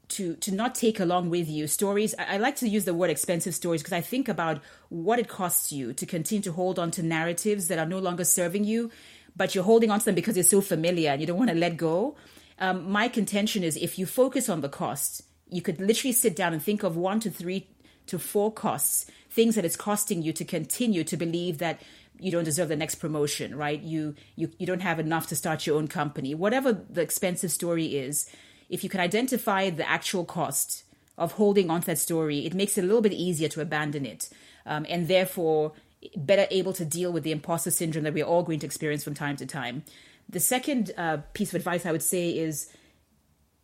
to 0.09 0.35
to 0.35 0.53
not 0.53 0.73
take 0.73 0.99
along 0.99 1.29
with 1.29 1.49
you 1.49 1.67
stories 1.67 2.15
I, 2.17 2.35
I 2.35 2.37
like 2.37 2.55
to 2.57 2.69
use 2.69 2.85
the 2.85 2.93
word 2.93 3.09
expensive 3.09 3.53
stories 3.53 3.81
because 3.81 3.91
i 3.91 3.99
think 3.99 4.29
about 4.29 4.61
what 4.87 5.19
it 5.19 5.27
costs 5.27 5.71
you 5.71 5.91
to 5.93 6.05
continue 6.05 6.41
to 6.43 6.53
hold 6.53 6.79
on 6.79 6.91
to 6.91 7.03
narratives 7.03 7.67
that 7.67 7.77
are 7.77 7.85
no 7.85 7.99
longer 7.99 8.23
serving 8.23 8.63
you 8.63 8.89
but 9.37 9.53
you're 9.53 9.63
holding 9.63 9.91
on 9.91 9.99
to 9.99 10.05
them 10.05 10.15
because 10.15 10.35
you're 10.35 10.43
so 10.43 10.61
familiar 10.61 11.11
and 11.11 11.21
you 11.21 11.27
don't 11.27 11.37
want 11.37 11.51
to 11.51 11.55
let 11.55 11.77
go. 11.77 12.15
Um, 12.59 12.91
my 12.91 13.07
contention 13.07 13.63
is 13.63 13.77
if 13.77 13.99
you 13.99 14.05
focus 14.05 14.49
on 14.49 14.61
the 14.61 14.69
cost 14.69 15.21
you 15.49 15.61
could 15.61 15.79
literally 15.79 16.11
sit 16.11 16.35
down 16.35 16.53
and 16.53 16.61
think 16.61 16.83
of 16.83 16.97
one 16.97 17.19
to 17.21 17.29
three 17.29 17.67
to 18.07 18.19
four 18.19 18.51
costs 18.51 19.05
things 19.29 19.55
that 19.55 19.65
it's 19.65 19.75
costing 19.75 20.21
you 20.21 20.33
to 20.33 20.43
continue 20.43 21.03
to 21.03 21.15
believe 21.15 21.59
that 21.59 21.81
you 22.19 22.31
don't 22.31 22.43
deserve 22.43 22.67
the 22.67 22.75
next 22.75 22.95
promotion 22.95 23.55
right? 23.55 23.81
You 23.81 24.15
you 24.35 24.51
you 24.57 24.65
don't 24.65 24.81
have 24.81 24.99
enough 24.99 25.27
to 25.27 25.35
start 25.35 25.67
your 25.67 25.77
own 25.77 25.87
company. 25.87 26.33
Whatever 26.33 26.73
the 26.73 27.01
expensive 27.01 27.51
story 27.51 27.95
is 27.95 28.29
if 28.69 28.83
you 28.83 28.89
can 28.89 28.99
identify 28.99 29.69
the 29.69 29.87
actual 29.87 30.25
cost 30.25 30.83
of 31.17 31.33
holding 31.33 31.69
on 31.69 31.81
to 31.81 31.87
that 31.87 31.97
story, 31.97 32.45
it 32.45 32.53
makes 32.53 32.77
it 32.77 32.83
a 32.83 32.87
little 32.87 33.01
bit 33.01 33.13
easier 33.13 33.47
to 33.49 33.61
abandon 33.61 34.05
it. 34.05 34.29
Um, 34.65 34.85
and 34.89 35.07
therefore, 35.07 35.73
better 36.15 36.47
able 36.51 36.73
to 36.73 36.85
deal 36.85 37.11
with 37.11 37.23
the 37.23 37.31
imposter 37.31 37.71
syndrome 37.71 38.03
that 38.03 38.13
we're 38.13 38.25
all 38.25 38.43
going 38.43 38.59
to 38.59 38.65
experience 38.65 39.03
from 39.03 39.13
time 39.13 39.35
to 39.37 39.45
time. 39.45 39.83
The 40.29 40.39
second 40.39 40.91
uh, 40.97 41.17
piece 41.33 41.49
of 41.49 41.55
advice 41.55 41.85
I 41.85 41.91
would 41.91 42.03
say 42.03 42.37
is 42.37 42.69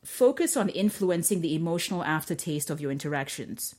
focus 0.03 0.57
on 0.57 0.69
influencing 0.69 1.41
the 1.41 1.55
emotional 1.55 2.03
aftertaste 2.03 2.69
of 2.69 2.81
your 2.81 2.91
interactions. 2.91 3.75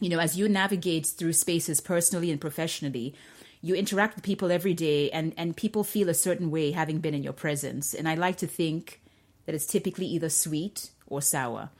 You 0.00 0.08
know, 0.08 0.18
as 0.18 0.36
you 0.36 0.48
navigate 0.48 1.06
through 1.06 1.34
spaces 1.34 1.80
personally 1.80 2.30
and 2.30 2.40
professionally, 2.40 3.14
you 3.60 3.74
interact 3.74 4.14
with 4.14 4.24
people 4.24 4.50
every 4.50 4.72
day 4.72 5.10
and, 5.10 5.34
and 5.36 5.56
people 5.56 5.84
feel 5.84 6.08
a 6.08 6.14
certain 6.14 6.50
way 6.50 6.70
having 6.70 7.00
been 7.00 7.14
in 7.14 7.22
your 7.22 7.34
presence. 7.34 7.92
And 7.92 8.08
I 8.08 8.14
like 8.14 8.36
to 8.38 8.46
think 8.46 9.02
that 9.44 9.54
it's 9.54 9.66
typically 9.66 10.06
either 10.06 10.30
sweet 10.30 10.90
or 11.06 11.20
sour. 11.20 11.70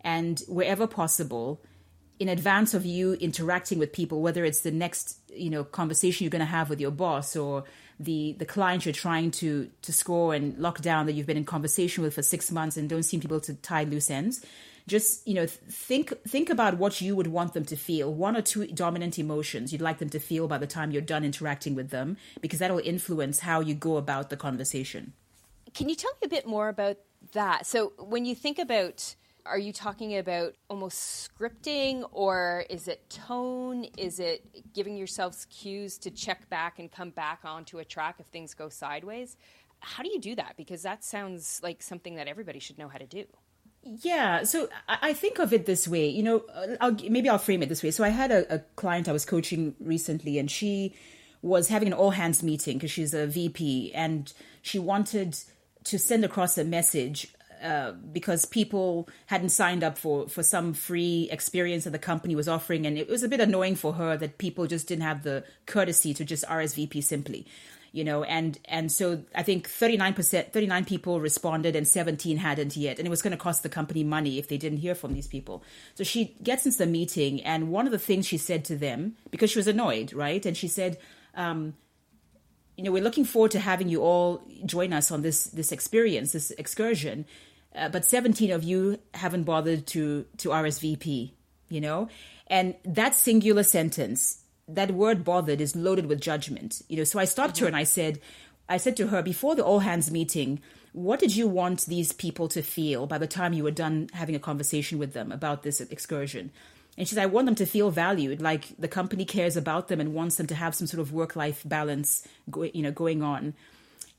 And 0.00 0.42
wherever 0.48 0.88
possible, 0.88 1.60
in 2.22 2.28
advance 2.28 2.72
of 2.72 2.86
you 2.86 3.14
interacting 3.14 3.80
with 3.80 3.92
people, 3.92 4.22
whether 4.22 4.44
it's 4.44 4.60
the 4.60 4.70
next 4.70 5.18
you 5.34 5.50
know 5.50 5.64
conversation 5.64 6.22
you're 6.24 6.30
going 6.30 6.48
to 6.50 6.56
have 6.58 6.70
with 6.70 6.80
your 6.80 6.92
boss 6.92 7.34
or 7.34 7.64
the 7.98 8.36
the 8.38 8.44
client 8.44 8.86
you're 8.86 8.92
trying 8.92 9.32
to 9.32 9.68
to 9.82 9.92
score 9.92 10.32
and 10.32 10.56
lock 10.56 10.80
down 10.80 11.06
that 11.06 11.14
you've 11.14 11.26
been 11.26 11.36
in 11.36 11.44
conversation 11.44 12.04
with 12.04 12.14
for 12.14 12.22
six 12.22 12.52
months 12.52 12.76
and 12.76 12.88
don't 12.88 13.02
seem 13.02 13.20
to 13.20 13.26
be 13.26 13.34
able 13.34 13.40
to 13.40 13.54
tie 13.54 13.82
loose 13.82 14.08
ends, 14.08 14.46
just 14.86 15.26
you 15.26 15.34
know 15.34 15.46
think 15.46 16.12
think 16.22 16.48
about 16.48 16.78
what 16.78 17.00
you 17.00 17.16
would 17.16 17.26
want 17.26 17.54
them 17.54 17.64
to 17.64 17.74
feel. 17.74 18.14
One 18.14 18.36
or 18.36 18.42
two 18.42 18.68
dominant 18.68 19.18
emotions 19.18 19.72
you'd 19.72 19.82
like 19.82 19.98
them 19.98 20.10
to 20.10 20.20
feel 20.20 20.46
by 20.46 20.58
the 20.58 20.66
time 20.68 20.92
you're 20.92 21.02
done 21.02 21.24
interacting 21.24 21.74
with 21.74 21.90
them, 21.90 22.16
because 22.40 22.60
that'll 22.60 22.78
influence 22.94 23.40
how 23.40 23.58
you 23.58 23.74
go 23.74 23.96
about 23.96 24.30
the 24.30 24.36
conversation. 24.36 25.12
Can 25.74 25.88
you 25.88 25.96
tell 25.96 26.12
me 26.20 26.26
a 26.26 26.28
bit 26.28 26.46
more 26.46 26.68
about 26.68 26.98
that? 27.32 27.66
So, 27.66 27.94
when 27.98 28.24
you 28.24 28.36
think 28.36 28.60
about, 28.60 29.16
are 29.46 29.58
you 29.58 29.72
talking 29.72 30.16
about 30.16 30.54
almost 30.68 31.30
scripting 31.30 32.08
or 32.12 32.64
is 32.70 32.88
it 32.88 33.08
tone? 33.10 33.86
Is 33.96 34.20
it 34.20 34.72
giving 34.72 34.96
yourselves 34.96 35.46
cues 35.50 35.98
to 35.98 36.10
check 36.10 36.48
back 36.48 36.78
and 36.78 36.90
come 36.90 37.10
back 37.10 37.40
onto 37.44 37.78
a 37.78 37.84
track 37.84 38.16
if 38.18 38.26
things 38.26 38.54
go 38.54 38.68
sideways? 38.68 39.36
How 39.80 40.02
do 40.02 40.10
you 40.10 40.20
do 40.20 40.34
that? 40.36 40.54
Because 40.56 40.82
that 40.82 41.04
sounds 41.04 41.60
like 41.62 41.82
something 41.82 42.14
that 42.16 42.28
everybody 42.28 42.60
should 42.60 42.78
know 42.78 42.88
how 42.88 42.98
to 42.98 43.06
do. 43.06 43.24
Yeah, 43.84 44.44
so 44.44 44.68
I 44.88 45.12
think 45.12 45.40
of 45.40 45.52
it 45.52 45.66
this 45.66 45.88
way. 45.88 46.08
You 46.08 46.22
know, 46.22 46.44
uh, 46.54 46.76
I'll, 46.80 46.92
maybe 46.92 47.28
I'll 47.28 47.38
frame 47.38 47.64
it 47.64 47.68
this 47.68 47.82
way. 47.82 47.90
So 47.90 48.04
I 48.04 48.10
had 48.10 48.30
a, 48.30 48.54
a 48.54 48.58
client 48.76 49.08
I 49.08 49.12
was 49.12 49.24
coaching 49.24 49.74
recently, 49.80 50.38
and 50.38 50.48
she 50.48 50.94
was 51.42 51.66
having 51.66 51.88
an 51.88 51.94
all 51.94 52.10
hands 52.10 52.44
meeting 52.44 52.78
because 52.78 52.92
she's 52.92 53.12
a 53.12 53.26
VP, 53.26 53.92
and 53.92 54.32
she 54.62 54.78
wanted 54.78 55.36
to 55.82 55.98
send 55.98 56.24
across 56.24 56.56
a 56.56 56.64
message 56.64 57.34
uh, 57.62 57.92
because 58.12 58.44
people 58.44 59.08
hadn't 59.26 59.50
signed 59.50 59.84
up 59.84 59.96
for, 59.96 60.28
for 60.28 60.42
some 60.42 60.74
free 60.74 61.28
experience 61.30 61.84
that 61.84 61.90
the 61.90 61.98
company 61.98 62.34
was 62.34 62.48
offering. 62.48 62.86
And 62.86 62.98
it 62.98 63.08
was 63.08 63.22
a 63.22 63.28
bit 63.28 63.40
annoying 63.40 63.76
for 63.76 63.94
her 63.94 64.16
that 64.16 64.38
people 64.38 64.66
just 64.66 64.88
didn't 64.88 65.04
have 65.04 65.22
the 65.22 65.44
courtesy 65.66 66.12
to 66.14 66.24
just 66.24 66.44
RSVP 66.46 67.02
simply, 67.02 67.46
you 67.92 68.04
know. 68.04 68.24
And, 68.24 68.58
and 68.64 68.90
so 68.90 69.22
I 69.34 69.42
think 69.42 69.68
39%, 69.68 70.52
39 70.52 70.84
people 70.84 71.20
responded 71.20 71.76
and 71.76 71.86
17 71.86 72.38
hadn't 72.38 72.76
yet. 72.76 72.98
And 72.98 73.06
it 73.06 73.10
was 73.10 73.22
going 73.22 73.30
to 73.30 73.36
cost 73.36 73.62
the 73.62 73.68
company 73.68 74.02
money 74.02 74.38
if 74.38 74.48
they 74.48 74.58
didn't 74.58 74.78
hear 74.78 74.94
from 74.94 75.12
these 75.12 75.28
people. 75.28 75.62
So 75.94 76.04
she 76.04 76.36
gets 76.42 76.66
into 76.66 76.78
the 76.78 76.86
meeting. 76.86 77.42
And 77.42 77.70
one 77.70 77.86
of 77.86 77.92
the 77.92 77.98
things 77.98 78.26
she 78.26 78.38
said 78.38 78.64
to 78.66 78.76
them, 78.76 79.16
because 79.30 79.50
she 79.50 79.58
was 79.58 79.68
annoyed, 79.68 80.12
right? 80.12 80.44
And 80.44 80.56
she 80.56 80.68
said, 80.68 80.98
um, 81.34 81.74
you 82.76 82.84
know, 82.84 82.92
we're 82.92 83.02
looking 83.02 83.24
forward 83.24 83.50
to 83.52 83.60
having 83.60 83.88
you 83.88 84.02
all 84.02 84.42
join 84.64 84.92
us 84.92 85.10
on 85.10 85.22
this 85.22 85.44
this 85.44 85.72
experience, 85.72 86.32
this 86.32 86.50
excursion. 86.52 87.26
Uh, 87.74 87.88
but 87.88 88.04
17 88.04 88.50
of 88.50 88.62
you 88.62 88.98
haven't 89.14 89.44
bothered 89.44 89.86
to 89.88 90.26
to 90.38 90.50
RSVP, 90.50 91.32
you 91.68 91.80
know? 91.80 92.08
And 92.48 92.74
that 92.84 93.14
singular 93.14 93.62
sentence, 93.62 94.42
that 94.68 94.90
word 94.90 95.24
bothered 95.24 95.60
is 95.60 95.74
loaded 95.74 96.06
with 96.06 96.20
judgment. 96.20 96.82
You 96.88 96.98
know, 96.98 97.04
so 97.04 97.18
I 97.18 97.24
stopped 97.24 97.56
mm-hmm. 97.56 97.64
her 97.64 97.68
and 97.68 97.76
I 97.76 97.84
said 97.84 98.20
I 98.68 98.76
said 98.76 98.96
to 98.98 99.08
her 99.08 99.22
before 99.22 99.54
the 99.54 99.64
all 99.64 99.80
hands 99.80 100.10
meeting, 100.10 100.60
what 100.92 101.20
did 101.20 101.34
you 101.34 101.48
want 101.48 101.86
these 101.86 102.12
people 102.12 102.48
to 102.48 102.62
feel 102.62 103.06
by 103.06 103.18
the 103.18 103.26
time 103.26 103.52
you 103.52 103.64
were 103.64 103.70
done 103.70 104.08
having 104.12 104.34
a 104.34 104.38
conversation 104.38 104.98
with 104.98 105.14
them 105.14 105.32
about 105.32 105.62
this 105.62 105.80
excursion? 105.80 106.50
And 106.98 107.08
she 107.08 107.14
said, 107.14 107.22
I 107.22 107.26
want 107.26 107.46
them 107.46 107.54
to 107.56 107.66
feel 107.66 107.90
valued, 107.90 108.42
like 108.42 108.76
the 108.78 108.88
company 108.88 109.24
cares 109.24 109.56
about 109.56 109.88
them 109.88 110.00
and 110.00 110.12
wants 110.12 110.36
them 110.36 110.46
to 110.48 110.54
have 110.54 110.74
some 110.74 110.86
sort 110.86 111.00
of 111.00 111.12
work 111.12 111.34
life 111.34 111.62
balance, 111.64 112.26
go, 112.50 112.64
you 112.64 112.82
know, 112.82 112.92
going 112.92 113.22
on. 113.22 113.54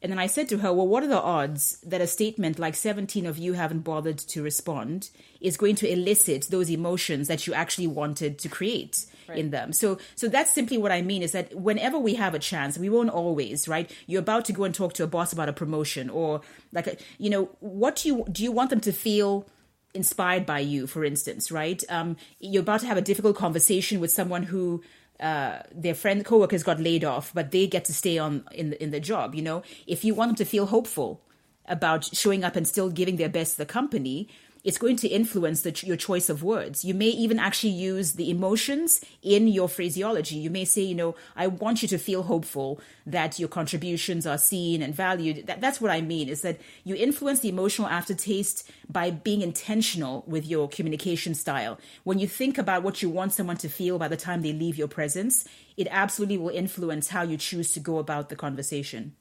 And 0.04 0.12
then 0.12 0.20
I 0.20 0.28
said 0.28 0.50
to 0.50 0.58
her, 0.58 0.74
Well, 0.74 0.88
what 0.88 1.02
are 1.02 1.08
the 1.08 1.22
odds 1.22 1.80
that 1.86 2.02
a 2.02 2.08
statement 2.08 2.60
like 2.60 2.76
17 2.76 3.26
of 3.26 3.38
you 3.38 3.54
haven't 3.54 3.80
bothered 3.80 4.18
to 4.20 4.44
respond 4.44 5.10
is 5.40 5.56
going 5.56 5.76
to 5.78 5.90
elicit 5.90 6.48
those 6.50 6.70
emotions 6.70 7.30
that 7.30 7.48
you 7.48 7.54
actually 7.54 7.88
wanted 7.88 8.38
to 8.40 8.50
create? 8.50 9.06
Right. 9.26 9.38
in 9.38 9.52
them. 9.52 9.72
So 9.72 10.00
so 10.16 10.28
that's 10.28 10.52
simply 10.52 10.78
what 10.78 10.92
I 10.92 11.02
mean 11.02 11.24
is 11.24 11.32
that 11.32 11.56
whenever 11.56 11.98
we 11.98 12.16
have 12.16 12.34
a 12.34 12.40
chance, 12.40 12.78
we 12.78 12.90
won't 12.90 13.10
always, 13.10 13.70
right? 13.70 13.90
You're 14.06 14.20
about 14.20 14.44
to 14.46 14.52
go 14.52 14.66
and 14.66 14.76
talk 14.76 14.92
to 14.96 15.04
a 15.06 15.08
boss 15.08 15.32
about 15.32 15.48
a 15.48 15.54
promotion 15.54 16.10
or 16.10 16.42
like 16.74 16.88
a, 16.88 16.98
you 17.18 17.30
know, 17.30 17.46
what 17.62 17.96
do 17.96 18.10
you 18.10 18.26
do 18.30 18.44
you 18.44 18.52
want 18.52 18.70
them 18.70 18.82
to 18.82 18.92
feel 18.92 19.48
inspired 19.94 20.46
by 20.46 20.60
you, 20.60 20.88
for 20.88 21.06
instance, 21.06 21.52
right? 21.52 21.84
Um, 21.90 22.18
you're 22.40 22.64
about 22.64 22.82
to 22.82 22.88
have 22.88 22.98
a 22.98 23.02
difficult 23.02 23.38
conversation 23.38 24.00
with 24.00 24.12
someone 24.12 24.44
who 24.44 24.84
uh, 25.20 25.60
their 25.74 25.96
friend 25.96 26.26
coworkers 26.26 26.64
got 26.64 26.80
laid 26.80 27.04
off, 27.04 27.32
but 27.34 27.52
they 27.52 27.68
get 27.68 27.86
to 27.86 27.94
stay 27.94 28.18
on 28.18 28.44
in 28.52 28.74
in 28.74 28.92
the 28.92 29.00
job. 29.00 29.36
You 29.36 29.42
know, 29.42 29.64
if 29.88 30.04
you 30.04 30.14
want 30.14 30.30
them 30.30 30.36
to 30.38 30.46
feel 30.46 30.66
hopeful 30.68 31.22
about 31.66 32.04
showing 32.04 32.44
up 32.44 32.56
and 32.56 32.68
still 32.68 32.90
giving 32.90 33.16
their 33.16 33.30
best 33.30 33.54
to 33.54 33.58
the 33.60 33.66
company, 33.66 34.28
it's 34.64 34.78
going 34.78 34.96
to 34.98 35.08
influence 35.08 35.62
the, 35.62 35.78
your 35.86 35.98
choice 35.98 36.30
of 36.30 36.42
words. 36.42 36.86
You 36.86 36.94
may 36.94 37.08
even 37.08 37.38
actually 37.38 37.72
use 37.72 38.14
the 38.14 38.30
emotions 38.30 39.02
in 39.22 39.48
your 39.48 39.68
phraseology. 39.68 40.36
You 40.36 40.50
may 40.50 40.64
say, 40.64 40.82
you 40.82 40.96
know, 40.96 41.16
I 41.36 41.48
want 41.48 41.82
you 41.82 41.88
to 41.90 41.98
feel 41.98 42.24
hopeful 42.24 42.80
that 43.06 43.40
your 43.40 43.50
contributions 43.50 44.26
are 44.26 44.38
seen 44.38 44.82
and 44.82 44.96
valued. 44.96 45.48
That, 45.48 45.60
that's 45.60 45.82
what 45.82 45.92
I 45.92 46.02
mean 46.02 46.30
is 46.30 46.42
that 46.42 46.62
you 46.84 46.96
influence 46.96 47.42
the 47.42 47.50
emotional 47.50 47.90
aftertaste 47.90 48.72
by 48.90 49.12
being 49.12 49.42
intentional 49.42 50.24
with 50.28 50.46
your 50.46 50.70
communication 50.70 51.36
style. 51.36 51.78
When 52.04 52.20
you 52.20 52.28
think 52.28 52.58
about 52.58 52.84
what 52.84 53.02
you 53.02 53.10
want 53.10 53.34
someone 53.34 53.58
to 53.58 53.70
feel 53.70 54.00
by 54.00 54.08
the 54.08 54.18
time 54.18 54.42
they 54.42 54.54
leave 54.54 54.78
your 54.78 54.88
presence, 54.88 55.46
it 55.76 55.88
absolutely 55.92 56.38
will 56.38 56.50
influence 56.50 57.10
how 57.10 57.24
you 57.24 57.36
choose 57.36 57.74
to 57.74 57.80
go 57.82 57.98
about 57.98 58.30
the 58.30 58.36
conversation. 58.36 59.16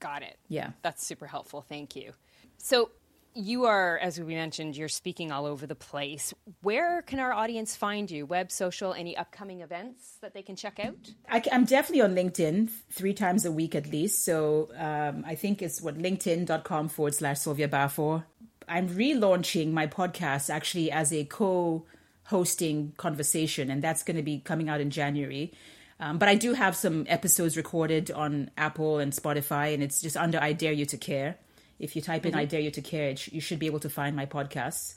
Got 0.00 0.22
it. 0.22 0.36
Yeah. 0.48 0.72
That's 0.82 1.06
super 1.06 1.26
helpful. 1.26 1.62
Thank 1.62 1.96
you. 1.96 2.12
So, 2.58 2.90
You 3.38 3.66
are, 3.66 3.98
as 3.98 4.18
we 4.18 4.34
mentioned, 4.34 4.78
you're 4.78 4.88
speaking 4.88 5.30
all 5.30 5.44
over 5.44 5.66
the 5.66 5.74
place. 5.74 6.32
Where 6.62 7.02
can 7.02 7.20
our 7.20 7.34
audience 7.34 7.76
find 7.76 8.10
you? 8.10 8.24
Web, 8.24 8.50
social, 8.50 8.94
any 8.94 9.14
upcoming 9.14 9.60
events 9.60 10.16
that 10.22 10.32
they 10.32 10.40
can 10.40 10.56
check 10.56 10.80
out? 10.80 10.96
I, 11.28 11.42
am 11.50 11.66
definitely 11.66 12.00
on 12.00 12.14
LinkedIn 12.14 12.70
three 12.90 13.12
times 13.12 13.44
a 13.44 13.52
week 13.52 13.74
at 13.74 13.92
least. 13.92 14.24
So 14.24 14.70
um, 14.78 15.22
I 15.26 15.34
think 15.34 15.60
it's 15.60 15.82
what 15.82 15.98
linkedin.com 15.98 16.88
forward 16.88 17.14
slash 17.14 17.40
Sylvia 17.40 17.68
Baffour. 17.68 18.24
I'm 18.66 18.88
relaunching 18.88 19.70
my 19.70 19.86
podcast 19.86 20.48
actually 20.48 20.90
as 20.90 21.12
a 21.12 21.24
co 21.24 21.84
hosting 22.24 22.94
conversation, 22.96 23.70
and 23.70 23.84
that's 23.84 24.02
going 24.02 24.16
to 24.16 24.22
be 24.22 24.38
coming 24.38 24.70
out 24.70 24.80
in 24.80 24.88
January. 24.88 25.52
Um, 26.00 26.16
but 26.16 26.30
I 26.30 26.36
do 26.36 26.54
have 26.54 26.74
some 26.74 27.04
episodes 27.06 27.58
recorded 27.58 28.10
on 28.10 28.50
Apple 28.56 28.98
and 28.98 29.12
Spotify, 29.12 29.74
and 29.74 29.82
it's 29.82 30.00
just 30.00 30.16
under 30.16 30.40
I 30.40 30.54
Dare 30.54 30.72
You 30.72 30.86
to 30.86 30.96
Care. 30.96 31.36
If 31.78 31.94
you 31.94 32.02
type 32.02 32.24
in 32.24 32.32
mm-hmm. 32.32 32.40
I 32.40 32.44
Dare 32.44 32.60
You 32.60 32.70
to 32.70 32.82
Care, 32.82 33.14
you 33.26 33.40
should 33.40 33.58
be 33.58 33.66
able 33.66 33.80
to 33.80 33.90
find 33.90 34.16
my 34.16 34.26
podcasts. 34.26 34.94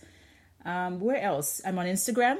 Um, 0.66 1.00
where 1.00 1.22
else? 1.22 1.62
I'm 1.66 1.78
on 1.80 1.86
Instagram, 1.86 2.38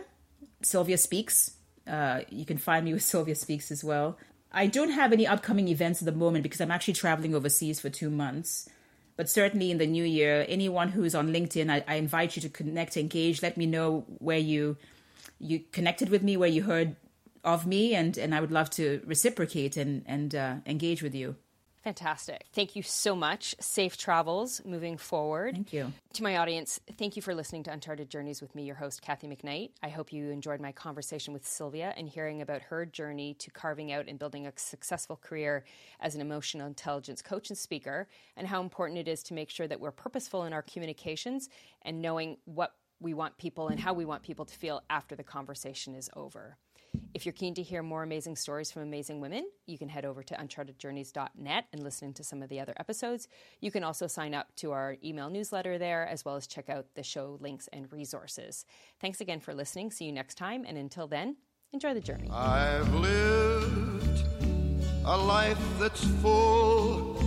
Sylvia 0.62 0.98
Speaks. 0.98 1.52
Uh, 1.88 2.22
you 2.30 2.46
can 2.46 2.58
find 2.58 2.86
me 2.86 2.94
with 2.94 3.04
Sylvia 3.14 3.36
Speaks 3.36 3.72
as 3.72 3.84
well. 3.84 4.18
I 4.52 4.68
don't 4.68 4.92
have 4.92 5.14
any 5.14 5.28
upcoming 5.28 5.68
events 5.68 6.02
at 6.02 6.06
the 6.06 6.12
moment 6.12 6.44
because 6.44 6.60
I'm 6.62 6.72
actually 6.72 6.96
traveling 6.96 7.36
overseas 7.36 7.80
for 7.80 7.90
two 7.90 8.10
months. 8.10 8.68
But 9.16 9.30
certainly 9.30 9.70
in 9.70 9.78
the 9.78 9.86
new 9.86 10.04
year, 10.06 10.46
anyone 10.48 10.90
who 10.90 11.04
is 11.04 11.14
on 11.14 11.34
LinkedIn, 11.34 11.70
I, 11.70 11.84
I 11.88 11.96
invite 11.96 12.36
you 12.36 12.42
to 12.44 12.50
connect, 12.50 12.96
engage. 12.96 13.44
Let 13.44 13.58
me 13.58 13.66
know 13.66 14.06
where 14.20 14.38
you 14.38 14.78
you 15.40 15.60
connected 15.72 16.10
with 16.10 16.24
me, 16.24 16.38
where 16.38 16.50
you 16.50 16.64
heard 16.64 16.96
of 17.44 17.68
me, 17.68 17.96
and 17.96 18.18
and 18.18 18.34
I 18.34 18.40
would 18.40 18.52
love 18.52 18.70
to 18.72 19.02
reciprocate 19.06 19.76
and 19.76 20.04
and 20.06 20.34
uh, 20.34 20.56
engage 20.66 21.04
with 21.04 21.14
you. 21.14 21.36
Fantastic. 21.84 22.46
Thank 22.52 22.76
you 22.76 22.84
so 22.84 23.16
much. 23.16 23.56
Safe 23.60 23.96
travels 23.96 24.62
moving 24.66 24.98
forward. 24.98 25.56
Thank 25.56 25.72
you. 25.72 25.94
To 26.14 26.24
my 26.24 26.38
audience, 26.38 26.80
thank 26.98 27.16
you 27.16 27.22
for 27.22 27.34
listening 27.34 27.64
to 27.64 27.72
Uncharted 27.72 28.10
Journeys 28.10 28.42
with 28.42 28.54
me, 28.54 28.64
your 28.64 28.76
host, 28.76 29.02
Kathy 29.02 29.28
McKnight. 29.28 29.72
I 29.82 29.88
hope 29.88 30.12
you 30.12 30.30
enjoyed 30.30 30.60
my 30.60 30.74
conversation 30.74 31.34
with 31.34 31.48
Sylvia 31.48 31.94
and 31.96 32.10
hearing 32.10 32.42
about 32.42 32.64
her 32.64 32.86
journey 32.86 33.34
to 33.36 33.50
carving 33.52 33.94
out 33.94 34.10
and 34.10 34.20
building 34.20 34.46
a 34.46 34.52
successful 34.58 35.16
career 35.16 35.64
as 36.02 36.16
an 36.16 36.22
emotional 36.22 36.68
intelligence 36.68 37.22
coach 37.22 37.50
and 37.50 37.58
speaker, 37.58 38.10
and 38.36 38.48
how 38.48 38.62
important 38.62 39.00
it 39.00 39.08
is 39.08 39.24
to 39.24 39.34
make 39.34 39.50
sure 39.50 39.68
that 39.68 39.80
we're 39.80 39.92
purposeful 39.92 40.44
in 40.44 40.52
our 40.52 40.62
communications 40.62 41.48
and 41.84 42.02
knowing 42.02 42.38
what 42.44 42.76
we 43.00 43.14
want 43.14 43.38
people 43.38 43.70
and 43.70 43.80
how 43.80 43.94
we 43.94 44.04
want 44.04 44.24
people 44.24 44.44
to 44.44 44.54
feel 44.54 44.84
after 44.90 45.16
the 45.16 45.24
conversation 45.24 45.96
is 45.96 46.10
over. 46.14 46.58
If 47.14 47.26
you're 47.26 47.34
keen 47.34 47.54
to 47.56 47.62
hear 47.62 47.84
more 47.84 48.04
amazing 48.04 48.36
stories 48.36 48.72
from 48.72 48.84
amazing 48.84 49.20
women, 49.20 49.50
you 49.66 49.78
can 49.78 49.90
head 49.90 50.06
over 50.06 50.24
to 50.24 50.36
unchartedjourneys.net 50.36 51.66
and 51.74 51.84
listen 51.84 52.14
to 52.14 52.24
some 52.24 52.42
of 52.42 52.50
the 52.50 52.60
other 52.60 52.74
episodes. 52.78 53.28
You 53.60 53.72
can 53.72 53.84
also 53.84 54.08
sign 54.08 54.34
up 54.34 54.56
to 54.58 54.72
our 54.72 54.98
email 55.04 55.30
newsletter 55.30 55.78
there, 55.78 56.08
as 56.08 56.24
well 56.24 56.36
as 56.36 56.48
check 56.48 56.70
out 56.70 56.86
the 56.96 57.04
show 57.04 57.38
links 57.42 57.68
and 57.74 57.92
resources. 57.92 58.66
Thanks 59.00 59.22
again 59.22 59.40
for 59.40 59.54
listening. 59.54 59.92
See 59.92 60.06
you 60.06 60.12
next 60.12 60.36
time. 60.36 60.66
And 60.68 60.78
until 60.78 61.08
then, 61.08 61.38
enjoy 61.74 61.94
the 61.94 62.02
journey. 62.02 62.30
I've 62.32 62.94
lived 62.94 64.24
a 65.06 65.18
life 65.18 65.60
that's 65.80 66.04
full. 66.22 67.18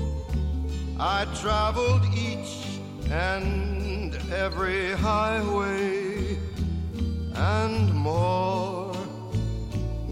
I 0.99 1.27
traveled 1.41 2.05
each 2.15 2.81
and 3.11 4.15
every 4.33 4.93
highway 4.93 6.39
and 7.35 7.93
more 7.93 8.82